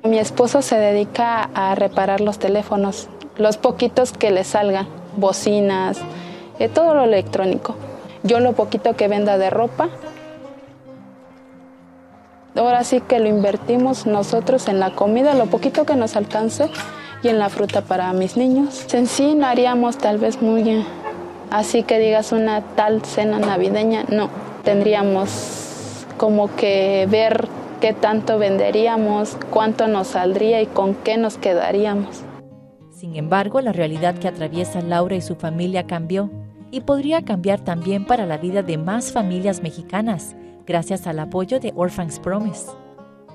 Mi 0.05 0.19
esposo 0.19 0.63
se 0.63 0.77
dedica 0.77 1.51
a 1.55 1.75
reparar 1.75 2.21
los 2.21 2.39
teléfonos, 2.39 3.09
los 3.37 3.57
poquitos 3.57 4.13
que 4.13 4.31
le 4.31 4.45
salgan, 4.45 4.87
bocinas, 5.17 5.99
eh, 6.59 6.69
todo 6.69 6.95
lo 6.95 7.05
electrónico. 7.05 7.75
Yo 8.23 8.41
lo 8.41 8.53
poquito 8.53 8.97
que 8.97 9.09
venda 9.09 9.39
de 9.39 9.51
ropa, 9.51 9.89
ahora 12.55 12.85
sí 12.85 13.01
que 13.01 13.19
lo 13.19 13.29
invertimos 13.29 14.07
nosotros 14.07 14.69
en 14.69 14.81
la 14.81 14.95
comida, 14.95 15.35
lo 15.35 15.47
poquito 15.47 15.85
que 15.85 15.97
nos 15.97 16.17
alcance 16.17 16.71
y 17.23 17.29
en 17.29 17.39
la 17.39 17.49
fruta 17.49 17.83
para 17.83 18.13
mis 18.13 18.37
niños. 18.37 18.87
En 18.95 19.07
sí 19.07 19.35
no 19.35 19.47
haríamos 19.47 19.99
tal 19.99 20.19
vez 20.19 20.43
muy 20.43 20.85
así 21.51 21.83
que 21.83 21.99
digas 21.99 22.33
una 22.33 22.63
tal 22.63 23.05
cena 23.05 23.39
navideña, 23.39 24.05
no 24.09 24.50
tendríamos 24.63 26.07
como 26.17 26.55
que 26.55 27.07
ver 27.11 27.49
qué 27.81 27.95
tanto 27.95 28.39
venderíamos, 28.39 29.37
cuánto 29.51 29.89
nos 29.89 30.09
saldría 30.09 30.61
y 30.61 30.67
con 30.67 30.95
qué 30.95 31.17
nos 31.17 31.39
quedaríamos. 31.39 32.23
Sin 32.91 33.17
embargo, 33.17 33.61
la 33.63 33.73
realidad 33.73 34.19
que 34.19 34.29
atraviesa 34.29 34.83
Laura 34.83 35.17
y 35.17 35.23
su 35.23 35.35
familia 35.35 35.87
cambió 35.87 36.31
y 36.71 36.83
podría 36.83 37.25
cambiar 37.25 37.61
también 37.61 38.05
para 38.05 38.27
la 38.27 38.37
vida 38.37 38.63
de 38.63 38.77
más 38.77 39.13
familias 39.13 39.63
mexicanas, 39.63 40.37
gracias 40.67 41.07
al 41.07 41.19
apoyo 41.19 41.59
de 41.61 41.73
Orphans 41.75 42.21
Promise. 42.21 42.67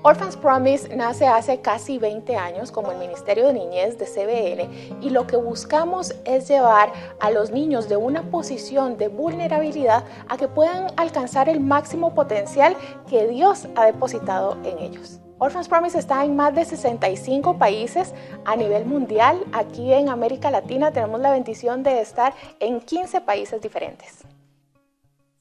Orphans 0.02 0.36
Promise 0.36 0.94
nace 0.94 1.26
hace 1.26 1.60
casi 1.60 1.98
20 1.98 2.36
años 2.36 2.70
como 2.70 2.92
el 2.92 2.98
Ministerio 2.98 3.46
de 3.48 3.54
Niñez 3.54 3.98
de 3.98 4.06
CBN 4.06 4.98
y 5.00 5.10
lo 5.10 5.26
que 5.26 5.36
buscamos 5.36 6.14
es 6.24 6.48
llevar 6.48 6.92
a 7.20 7.30
los 7.30 7.50
niños 7.50 7.88
de 7.88 7.96
una 7.96 8.22
posición 8.30 8.98
de 8.98 9.08
vulnerabilidad 9.08 10.04
a 10.28 10.36
que 10.36 10.48
puedan 10.48 10.86
alcanzar 10.96 11.48
el 11.48 11.60
máximo 11.60 12.14
potencial 12.14 12.76
que 13.08 13.26
Dios 13.26 13.66
ha 13.74 13.86
depositado 13.86 14.56
en 14.64 14.78
ellos. 14.78 15.20
Orphans 15.38 15.68
Promise 15.68 15.98
está 15.98 16.24
en 16.24 16.36
más 16.36 16.54
de 16.54 16.64
65 16.64 17.58
países 17.58 18.14
a 18.44 18.56
nivel 18.56 18.86
mundial. 18.86 19.44
Aquí 19.52 19.92
en 19.92 20.08
América 20.08 20.50
Latina 20.50 20.92
tenemos 20.92 21.20
la 21.20 21.32
bendición 21.32 21.82
de 21.82 22.00
estar 22.00 22.32
en 22.60 22.80
15 22.80 23.20
países 23.22 23.60
diferentes. 23.60 24.24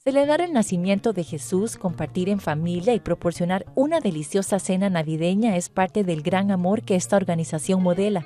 Celebrar 0.07 0.39
el 0.39 0.53
nacimiento 0.53 1.13
de 1.13 1.23
Jesús, 1.23 1.77
compartir 1.77 2.29
en 2.29 2.39
familia 2.39 2.93
y 2.93 2.99
proporcionar 2.99 3.65
una 3.73 4.01
deliciosa 4.01 4.59
cena 4.59 4.87
navideña 4.87 5.57
es 5.57 5.69
parte 5.69 6.03
del 6.03 6.21
gran 6.21 6.51
amor 6.51 6.83
que 6.83 6.93
esta 6.93 7.17
organización 7.17 7.81
modela. 7.81 8.23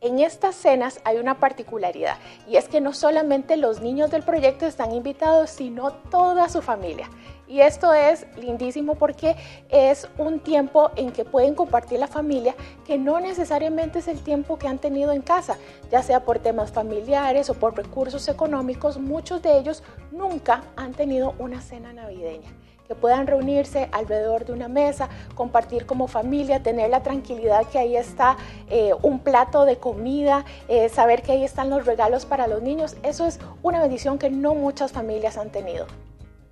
En 0.00 0.20
estas 0.20 0.54
cenas 0.54 1.00
hay 1.02 1.16
una 1.18 1.40
particularidad 1.40 2.18
y 2.48 2.54
es 2.54 2.68
que 2.68 2.80
no 2.80 2.92
solamente 2.92 3.56
los 3.56 3.80
niños 3.80 4.12
del 4.12 4.22
proyecto 4.22 4.64
están 4.64 4.92
invitados, 4.92 5.50
sino 5.50 5.90
toda 5.92 6.48
su 6.48 6.62
familia. 6.62 7.10
Y 7.52 7.60
esto 7.60 7.92
es 7.92 8.24
lindísimo 8.38 8.94
porque 8.94 9.36
es 9.68 10.08
un 10.16 10.40
tiempo 10.40 10.90
en 10.96 11.12
que 11.12 11.26
pueden 11.26 11.54
compartir 11.54 11.98
la 11.98 12.06
familia 12.06 12.54
que 12.86 12.96
no 12.96 13.20
necesariamente 13.20 13.98
es 13.98 14.08
el 14.08 14.24
tiempo 14.24 14.58
que 14.58 14.68
han 14.68 14.78
tenido 14.78 15.12
en 15.12 15.20
casa, 15.20 15.58
ya 15.90 16.02
sea 16.02 16.20
por 16.20 16.38
temas 16.38 16.72
familiares 16.72 17.50
o 17.50 17.54
por 17.54 17.76
recursos 17.76 18.26
económicos, 18.28 18.96
muchos 18.96 19.42
de 19.42 19.58
ellos 19.58 19.82
nunca 20.12 20.64
han 20.76 20.94
tenido 20.94 21.34
una 21.38 21.60
cena 21.60 21.92
navideña 21.92 22.48
que 22.88 22.94
puedan 22.94 23.26
reunirse 23.26 23.90
alrededor 23.92 24.46
de 24.46 24.54
una 24.54 24.68
mesa, 24.68 25.10
compartir 25.34 25.84
como 25.84 26.08
familia, 26.08 26.62
tener 26.62 26.88
la 26.88 27.02
tranquilidad 27.02 27.66
que 27.66 27.78
ahí 27.78 27.96
está 27.96 28.38
eh, 28.70 28.92
un 29.02 29.18
plato 29.18 29.66
de 29.66 29.76
comida, 29.76 30.46
eh, 30.68 30.88
saber 30.88 31.20
que 31.20 31.32
ahí 31.32 31.44
están 31.44 31.68
los 31.68 31.84
regalos 31.84 32.24
para 32.24 32.46
los 32.46 32.62
niños. 32.62 32.96
Eso 33.02 33.26
es 33.26 33.38
una 33.62 33.82
bendición 33.82 34.18
que 34.18 34.30
no 34.30 34.54
muchas 34.54 34.90
familias 34.90 35.36
han 35.36 35.50
tenido. 35.50 35.86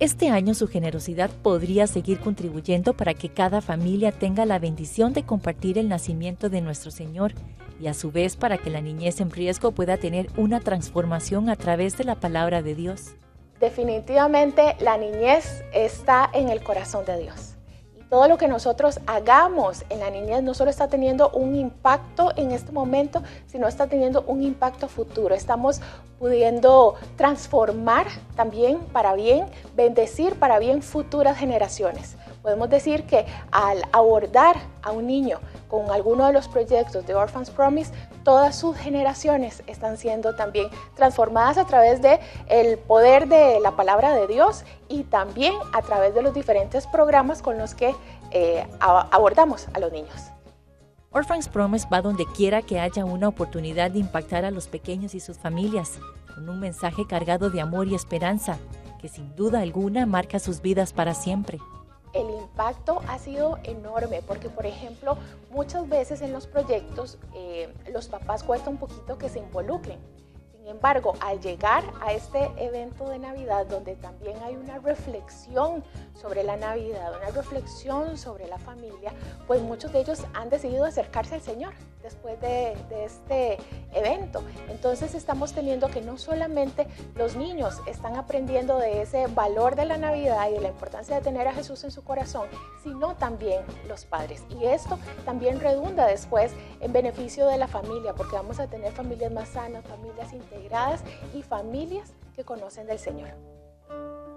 Este 0.01 0.31
año 0.31 0.55
su 0.55 0.67
generosidad 0.67 1.29
podría 1.29 1.87
seguir 1.87 2.21
contribuyendo 2.21 2.95
para 2.95 3.13
que 3.13 3.29
cada 3.29 3.61
familia 3.61 4.13
tenga 4.13 4.47
la 4.47 4.59
bendición 4.59 5.13
de 5.13 5.25
compartir 5.25 5.77
el 5.77 5.91
nacimiento 5.91 6.49
de 6.49 6.63
nuestro 6.63 6.91
Señor 6.91 7.35
y 7.79 7.87
a 7.87 7.93
su 7.93 8.11
vez 8.11 8.35
para 8.35 8.57
que 8.57 8.71
la 8.71 8.81
niñez 8.81 9.21
en 9.21 9.31
riesgo 9.31 9.73
pueda 9.73 9.99
tener 9.99 10.31
una 10.39 10.61
transformación 10.61 11.51
a 11.51 11.57
través 11.57 11.99
de 11.99 12.05
la 12.05 12.15
palabra 12.15 12.63
de 12.63 12.75
Dios. 12.75 13.11
Definitivamente 13.61 14.75
la 14.81 14.97
niñez 14.97 15.63
está 15.75 16.31
en 16.33 16.49
el 16.49 16.63
corazón 16.63 17.05
de 17.05 17.19
Dios. 17.19 17.50
Todo 18.11 18.27
lo 18.27 18.39
que 18.39 18.49
nosotros 18.49 18.99
hagamos 19.07 19.85
en 19.89 20.01
la 20.01 20.11
niñez 20.11 20.43
no 20.43 20.53
solo 20.53 20.69
está 20.69 20.89
teniendo 20.89 21.31
un 21.31 21.55
impacto 21.55 22.33
en 22.35 22.51
este 22.51 22.73
momento, 22.73 23.23
sino 23.47 23.69
está 23.69 23.87
teniendo 23.87 24.23
un 24.27 24.43
impacto 24.43 24.89
futuro. 24.89 25.33
Estamos 25.33 25.81
pudiendo 26.19 26.97
transformar 27.17 28.09
también 28.35 28.81
para 28.93 29.15
bien, 29.15 29.47
bendecir 29.77 30.35
para 30.35 30.59
bien 30.59 30.83
futuras 30.83 31.39
generaciones. 31.39 32.17
Podemos 32.43 32.71
decir 32.71 33.05
que 33.05 33.27
al 33.51 33.83
abordar 33.93 34.57
a 34.83 34.93
un 34.93 35.07
niño 35.07 35.41
con 35.69 35.91
alguno 35.91 36.27
de 36.27 36.33
los 36.33 36.49
proyectos 36.49 37.07
de 37.07 37.15
Orphans 37.15 37.51
Promise, 37.51 37.93
todas 38.25 38.57
sus 38.57 38.77
generaciones 38.77 39.63
están 39.67 39.99
siendo 39.99 40.35
también 40.35 40.69
transformadas 40.95 41.59
a 41.59 41.67
través 41.67 42.01
de 42.01 42.19
el 42.49 42.79
poder 42.79 43.29
de 43.29 43.61
la 43.61 43.77
palabra 43.77 44.15
de 44.15 44.27
Dios 44.27 44.65
y 44.89 45.05
también 45.05 45.55
a 45.75 45.83
través 45.83 46.15
de 46.15 46.23
los 46.23 46.33
diferentes 46.33 46.87
programas 46.87 47.43
con 47.43 47.59
los 47.59 47.75
que 47.75 47.95
eh, 48.31 48.67
abordamos 48.81 49.69
a 49.75 49.81
los 49.81 49.93
niños. 49.93 50.31
Orphans 51.13 51.49
Promise 51.49 51.89
va 51.93 52.01
donde 52.01 52.25
quiera 52.25 52.63
que 52.63 52.81
haya 52.81 53.05
una 53.05 53.29
oportunidad 53.29 53.91
de 53.91 53.99
impactar 53.99 54.45
a 54.45 54.51
los 54.51 54.67
pequeños 54.69 55.15
y 55.15 55.21
sus 55.21 55.39
familias, 55.39 55.99
con 56.35 56.49
un 56.49 56.61
mensaje 56.61 57.07
cargado 57.07 57.51
de 57.51 57.61
amor 57.61 57.89
y 57.89 57.95
esperanza, 57.95 58.59
que 59.01 59.09
sin 59.09 59.35
duda 59.35 59.61
alguna 59.61 60.07
marca 60.07 60.39
sus 60.39 60.63
vidas 60.63 60.93
para 60.93 61.15
siempre 61.15 61.59
impacto 62.61 63.01
ha 63.09 63.19
sido 63.19 63.59
enorme 63.65 64.21
porque, 64.21 64.51
por 64.51 64.67
ejemplo, 64.67 65.17
muchas 65.51 65.89
veces 65.89 66.21
en 66.21 66.33
los 66.33 66.47
proyectos 66.47 67.19
eh, 67.35 67.73
los 67.91 68.09
papás 68.09 68.43
cuesta 68.43 68.69
un 68.69 68.77
poquito 68.77 69.17
que 69.17 69.31
se 69.31 69.39
involucren. 69.39 69.99
Embargo, 70.71 71.15
al 71.21 71.41
llegar 71.41 71.85
a 72.01 72.13
este 72.13 72.51
evento 72.57 73.09
de 73.09 73.19
Navidad, 73.19 73.67
donde 73.67 73.97
también 73.97 74.37
hay 74.45 74.57
una 74.57 74.79
reflexión 74.79 75.83
sobre 76.15 76.45
la 76.45 76.57
Navidad, 76.57 77.13
una 77.21 77.31
reflexión 77.31 78.17
sobre 78.17 78.47
la 78.47 78.59
familia, 78.59 79.13
pues 79.47 79.61
muchos 79.63 79.93
de 79.93 80.01
ellos 80.01 80.25
han 80.33 80.49
decidido 80.49 80.85
acercarse 80.85 81.35
al 81.35 81.41
Señor 81.41 81.73
después 82.03 82.41
de, 82.41 82.77
este 83.05 83.59
evento. 83.93 84.43
Entonces 84.69 85.15
estamos 85.15 85.53
teniendo 85.53 85.89
que 85.89 86.01
no 86.01 86.19
solamente 86.19 86.87
los 87.15 87.37
niños 87.37 87.81
están 87.87 88.17
aprendiendo 88.17 88.79
de 88.79 89.03
ese 89.03 89.27
valor 89.29 89.75
de 89.75 89.87
la 89.87 89.97
Navidad 89.97 90.49
y 90.51 90.55
de 90.55 90.61
la 90.61 90.69
importancia 90.69 91.17
de 91.17 91.23
tener 91.23 91.49
a 91.49 91.53
Jesús 91.53 91.83
en 91.85 91.91
su 91.91 92.05
corazón, 92.05 92.49
sino 92.83 93.17
también 93.17 93.63
los 93.89 94.05
padres. 94.05 94.45
Y 94.51 94.67
esto 94.67 94.99
también 95.25 95.61
redunda 95.61 96.07
después 96.07 96.53
en 96.81 96.93
beneficio 96.93 97.47
de 97.47 97.59
la 97.59 97.69
familia, 97.69 98.15
porque 98.15 98.37
vamos 98.37 98.61
a 98.61 98.67
tener 98.67 98.93
familias 98.93 99.33
más 99.33 99.49
sanas, 99.49 99.85
familias 99.85 100.33
y 101.35 101.43
familias 101.43 102.13
que 102.35 102.45
conocen 102.45 102.87
del 102.87 102.99
Señor. 102.99 103.31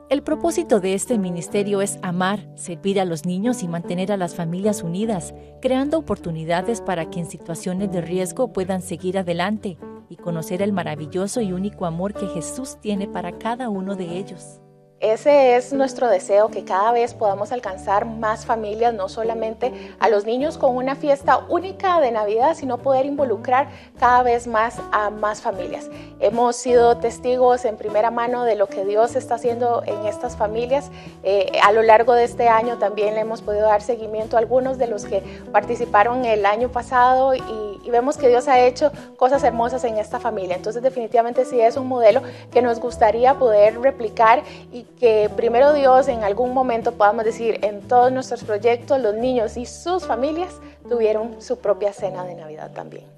El 0.09 0.21
propósito 0.21 0.79
de 0.79 0.93
este 0.93 1.17
ministerio 1.17 1.81
es 1.81 1.97
amar, 2.01 2.47
servir 2.55 2.99
a 2.99 3.05
los 3.05 3.25
niños 3.25 3.63
y 3.63 3.67
mantener 3.67 4.11
a 4.11 4.17
las 4.17 4.35
familias 4.35 4.83
unidas, 4.83 5.33
creando 5.61 5.97
oportunidades 5.97 6.81
para 6.81 7.09
que 7.09 7.19
en 7.19 7.25
situaciones 7.25 7.91
de 7.91 8.01
riesgo 8.01 8.53
puedan 8.53 8.81
seguir 8.81 9.17
adelante 9.17 9.77
y 10.09 10.17
conocer 10.17 10.61
el 10.61 10.73
maravilloso 10.73 11.41
y 11.41 11.51
único 11.51 11.85
amor 11.85 12.13
que 12.13 12.27
Jesús 12.27 12.77
tiene 12.79 13.07
para 13.07 13.39
cada 13.39 13.69
uno 13.69 13.95
de 13.95 14.17
ellos. 14.17 14.62
Ese 15.03 15.57
es 15.57 15.73
nuestro 15.73 16.07
deseo, 16.07 16.47
que 16.47 16.63
cada 16.63 16.93
vez 16.93 17.13
podamos 17.13 17.51
alcanzar 17.51 18.05
más 18.05 18.45
familias, 18.45 18.93
no 18.93 19.09
solamente 19.09 19.73
a 19.99 20.07
los 20.07 20.23
niños 20.23 20.57
con 20.57 20.77
una 20.77 20.95
fiesta 20.95 21.39
única 21.49 21.99
de 21.99 22.09
Navidad, 22.09 22.55
sino 22.55 22.77
poder 22.77 23.05
involucrar 23.05 23.67
cada 23.99 24.23
vez 24.23 24.47
más 24.47 24.77
a 24.93 25.09
más 25.09 25.41
familias. 25.41 25.89
Hemos 26.21 26.55
sido 26.55 26.95
testigos 26.99 27.65
en 27.65 27.75
primera 27.75 28.11
mano 28.11 28.45
de 28.45 28.55
lo 28.55 28.67
que 28.67 28.85
Dios 28.85 29.17
está 29.17 29.35
haciendo 29.35 29.83
en 29.85 30.05
estas 30.05 30.37
familias. 30.37 30.89
Eh, 31.23 31.51
a 31.61 31.73
lo 31.73 31.81
largo 31.81 32.13
de 32.13 32.23
este 32.23 32.47
año 32.47 32.77
también 32.77 33.15
le 33.15 33.19
hemos 33.19 33.41
podido 33.41 33.63
dar 33.63 33.81
seguimiento 33.81 34.37
a 34.37 34.39
algunos 34.39 34.77
de 34.77 34.87
los 34.87 35.03
que 35.03 35.21
participaron 35.51 36.23
el 36.23 36.45
año 36.45 36.69
pasado 36.71 37.35
y, 37.35 37.43
y 37.83 37.89
vemos 37.89 38.15
que 38.15 38.29
Dios 38.29 38.47
ha 38.47 38.61
hecho 38.61 38.89
cosas 39.17 39.43
hermosas 39.43 39.83
en 39.83 39.97
esta 39.97 40.21
familia. 40.21 40.55
Entonces 40.55 40.81
definitivamente 40.81 41.43
sí 41.43 41.59
es 41.59 41.75
un 41.75 41.87
modelo 41.87 42.21
que 42.53 42.61
nos 42.61 42.79
gustaría 42.79 43.33
poder 43.33 43.81
replicar 43.81 44.43
y 44.71 44.85
que 44.99 45.29
primero 45.35 45.73
Dios 45.73 46.07
en 46.07 46.23
algún 46.23 46.53
momento 46.53 46.93
podamos 46.93 47.25
decir 47.25 47.59
en 47.63 47.81
todos 47.81 48.11
nuestros 48.11 48.43
proyectos 48.43 48.99
los 48.99 49.15
niños 49.15 49.57
y 49.57 49.65
sus 49.65 50.05
familias 50.05 50.59
tuvieron 50.89 51.41
su 51.41 51.59
propia 51.59 51.93
cena 51.93 52.23
de 52.23 52.35
Navidad 52.35 52.71
también. 52.71 53.13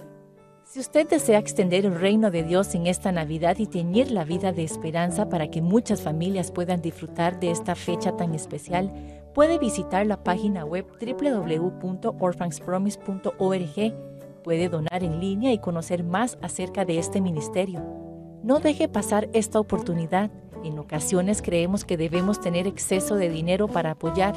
Si 0.76 0.80
usted 0.80 1.08
desea 1.08 1.40
extender 1.40 1.86
el 1.86 1.98
reino 1.98 2.32
de 2.32 2.44
Dios 2.44 2.76
en 2.76 2.88
esta 2.88 3.12
Navidad 3.12 3.58
y 3.60 3.68
teñir 3.68 4.12
la 4.12 4.26
vida 4.26 4.52
de 4.52 4.64
esperanza 4.64 5.30
para 5.30 5.50
que 5.50 5.62
muchas 5.62 6.02
familias 6.02 6.52
puedan 6.52 6.82
disfrutar 6.82 7.40
de 7.40 7.52
esta 7.52 7.76
fecha 7.76 8.18
tan 8.18 8.36
especial, 8.36 8.92
puede 9.34 9.58
visitar 9.58 10.06
la 10.06 10.24
página 10.24 10.66
web 10.66 10.86
www.orphanspromise.org. 11.00 13.94
Puede 14.44 14.70
donar 14.70 15.04
en 15.04 15.20
línea 15.20 15.54
y 15.54 15.60
conocer 15.60 16.04
más 16.04 16.38
acerca 16.42 16.84
de 16.84 17.00
este 17.00 17.22
ministerio. 17.22 17.82
No 18.44 18.60
deje 18.60 18.88
pasar 18.88 19.30
esta 19.34 19.60
oportunidad. 19.60 20.30
En 20.65 20.80
ocasiones 20.80 21.43
creemos 21.43 21.86
que 21.86 21.95
debemos 21.95 22.41
tener 22.41 22.65
exceso 22.65 23.17
de 23.17 23.30
dinero 23.30 23.67
para 23.67 23.91
apoyar 23.91 24.34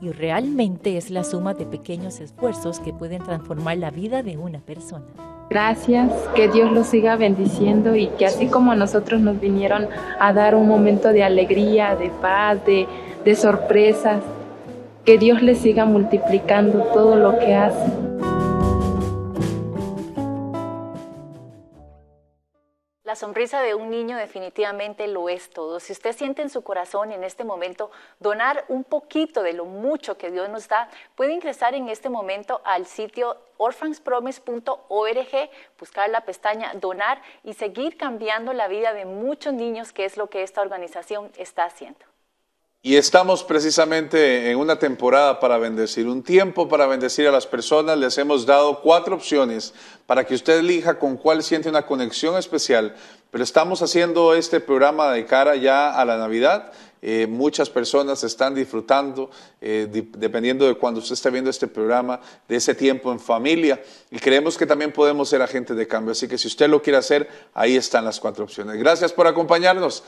y 0.00 0.10
realmente 0.10 0.96
es 0.96 1.10
la 1.10 1.24
suma 1.24 1.54
de 1.54 1.66
pequeños 1.66 2.20
esfuerzos 2.20 2.78
que 2.78 2.92
pueden 2.92 3.20
transformar 3.24 3.78
la 3.78 3.90
vida 3.90 4.22
de 4.22 4.38
una 4.38 4.60
persona. 4.60 5.04
Gracias, 5.50 6.12
que 6.36 6.46
Dios 6.46 6.70
los 6.70 6.86
siga 6.86 7.16
bendiciendo 7.16 7.96
y 7.96 8.06
que 8.06 8.26
así 8.26 8.46
como 8.46 8.76
nosotros 8.76 9.20
nos 9.20 9.40
vinieron 9.40 9.88
a 10.20 10.32
dar 10.32 10.54
un 10.54 10.68
momento 10.68 11.08
de 11.08 11.24
alegría, 11.24 11.96
de 11.96 12.10
paz, 12.10 12.64
de, 12.64 12.86
de 13.24 13.34
sorpresas, 13.34 14.22
que 15.04 15.18
Dios 15.18 15.42
les 15.42 15.58
siga 15.58 15.84
multiplicando 15.84 16.78
todo 16.94 17.16
lo 17.16 17.40
que 17.40 17.56
hace. 17.56 18.11
Sonrisa 23.22 23.62
de 23.62 23.76
un 23.76 23.88
niño 23.88 24.16
definitivamente 24.16 25.06
lo 25.06 25.28
es 25.28 25.48
todo. 25.48 25.78
Si 25.78 25.92
usted 25.92 26.12
siente 26.12 26.42
en 26.42 26.50
su 26.50 26.62
corazón 26.62 27.12
en 27.12 27.22
este 27.22 27.44
momento 27.44 27.92
donar 28.18 28.64
un 28.66 28.82
poquito 28.82 29.44
de 29.44 29.52
lo 29.52 29.64
mucho 29.64 30.18
que 30.18 30.32
Dios 30.32 30.48
nos 30.48 30.66
da, 30.66 30.88
puede 31.14 31.32
ingresar 31.32 31.76
en 31.76 31.88
este 31.88 32.08
momento 32.08 32.60
al 32.64 32.84
sitio 32.84 33.36
orphanspromise.org, 33.58 35.50
buscar 35.78 36.10
la 36.10 36.22
pestaña 36.22 36.72
donar 36.74 37.22
y 37.44 37.52
seguir 37.52 37.96
cambiando 37.96 38.52
la 38.52 38.66
vida 38.66 38.92
de 38.92 39.04
muchos 39.04 39.54
niños, 39.54 39.92
que 39.92 40.04
es 40.04 40.16
lo 40.16 40.28
que 40.28 40.42
esta 40.42 40.60
organización 40.60 41.30
está 41.36 41.62
haciendo. 41.62 42.11
Y 42.84 42.96
estamos 42.96 43.44
precisamente 43.44 44.50
en 44.50 44.58
una 44.58 44.76
temporada 44.76 45.38
para 45.38 45.56
bendecir, 45.56 46.08
un 46.08 46.22
tiempo 46.22 46.68
para 46.68 46.86
bendecir 46.86 47.28
a 47.28 47.30
las 47.30 47.46
personas. 47.46 47.96
Les 47.96 48.18
hemos 48.18 48.44
dado 48.44 48.80
cuatro 48.80 49.14
opciones 49.14 49.72
para 50.04 50.24
que 50.24 50.34
usted 50.34 50.58
elija 50.58 50.98
con 50.98 51.16
cuál 51.16 51.44
siente 51.44 51.68
una 51.68 51.86
conexión 51.86 52.36
especial. 52.36 52.96
Pero 53.30 53.44
estamos 53.44 53.82
haciendo 53.82 54.34
este 54.34 54.58
programa 54.58 55.12
de 55.12 55.24
cara 55.26 55.54
ya 55.54 55.92
a 55.92 56.04
la 56.04 56.18
Navidad 56.18 56.72
eh, 57.04 57.26
muchas 57.26 57.68
personas 57.68 58.22
están 58.22 58.54
disfrutando, 58.54 59.28
eh, 59.60 59.88
dependiendo 60.16 60.68
de 60.68 60.76
cuando 60.76 61.00
usted 61.00 61.14
esté 61.14 61.30
viendo 61.30 61.50
este 61.50 61.66
programa, 61.66 62.20
de 62.46 62.54
ese 62.54 62.76
tiempo 62.76 63.10
en 63.10 63.18
familia. 63.18 63.82
Y 64.08 64.20
creemos 64.20 64.56
que 64.56 64.66
también 64.66 64.92
podemos 64.92 65.28
ser 65.28 65.42
agentes 65.42 65.76
de 65.76 65.88
cambio. 65.88 66.12
Así 66.12 66.28
que 66.28 66.38
si 66.38 66.46
usted 66.46 66.68
lo 66.68 66.80
quiere 66.80 66.98
hacer, 66.98 67.28
ahí 67.54 67.76
están 67.76 68.04
las 68.04 68.20
cuatro 68.20 68.44
opciones. 68.44 68.76
Gracias 68.76 69.12
por 69.12 69.26
acompañarnos. 69.26 70.04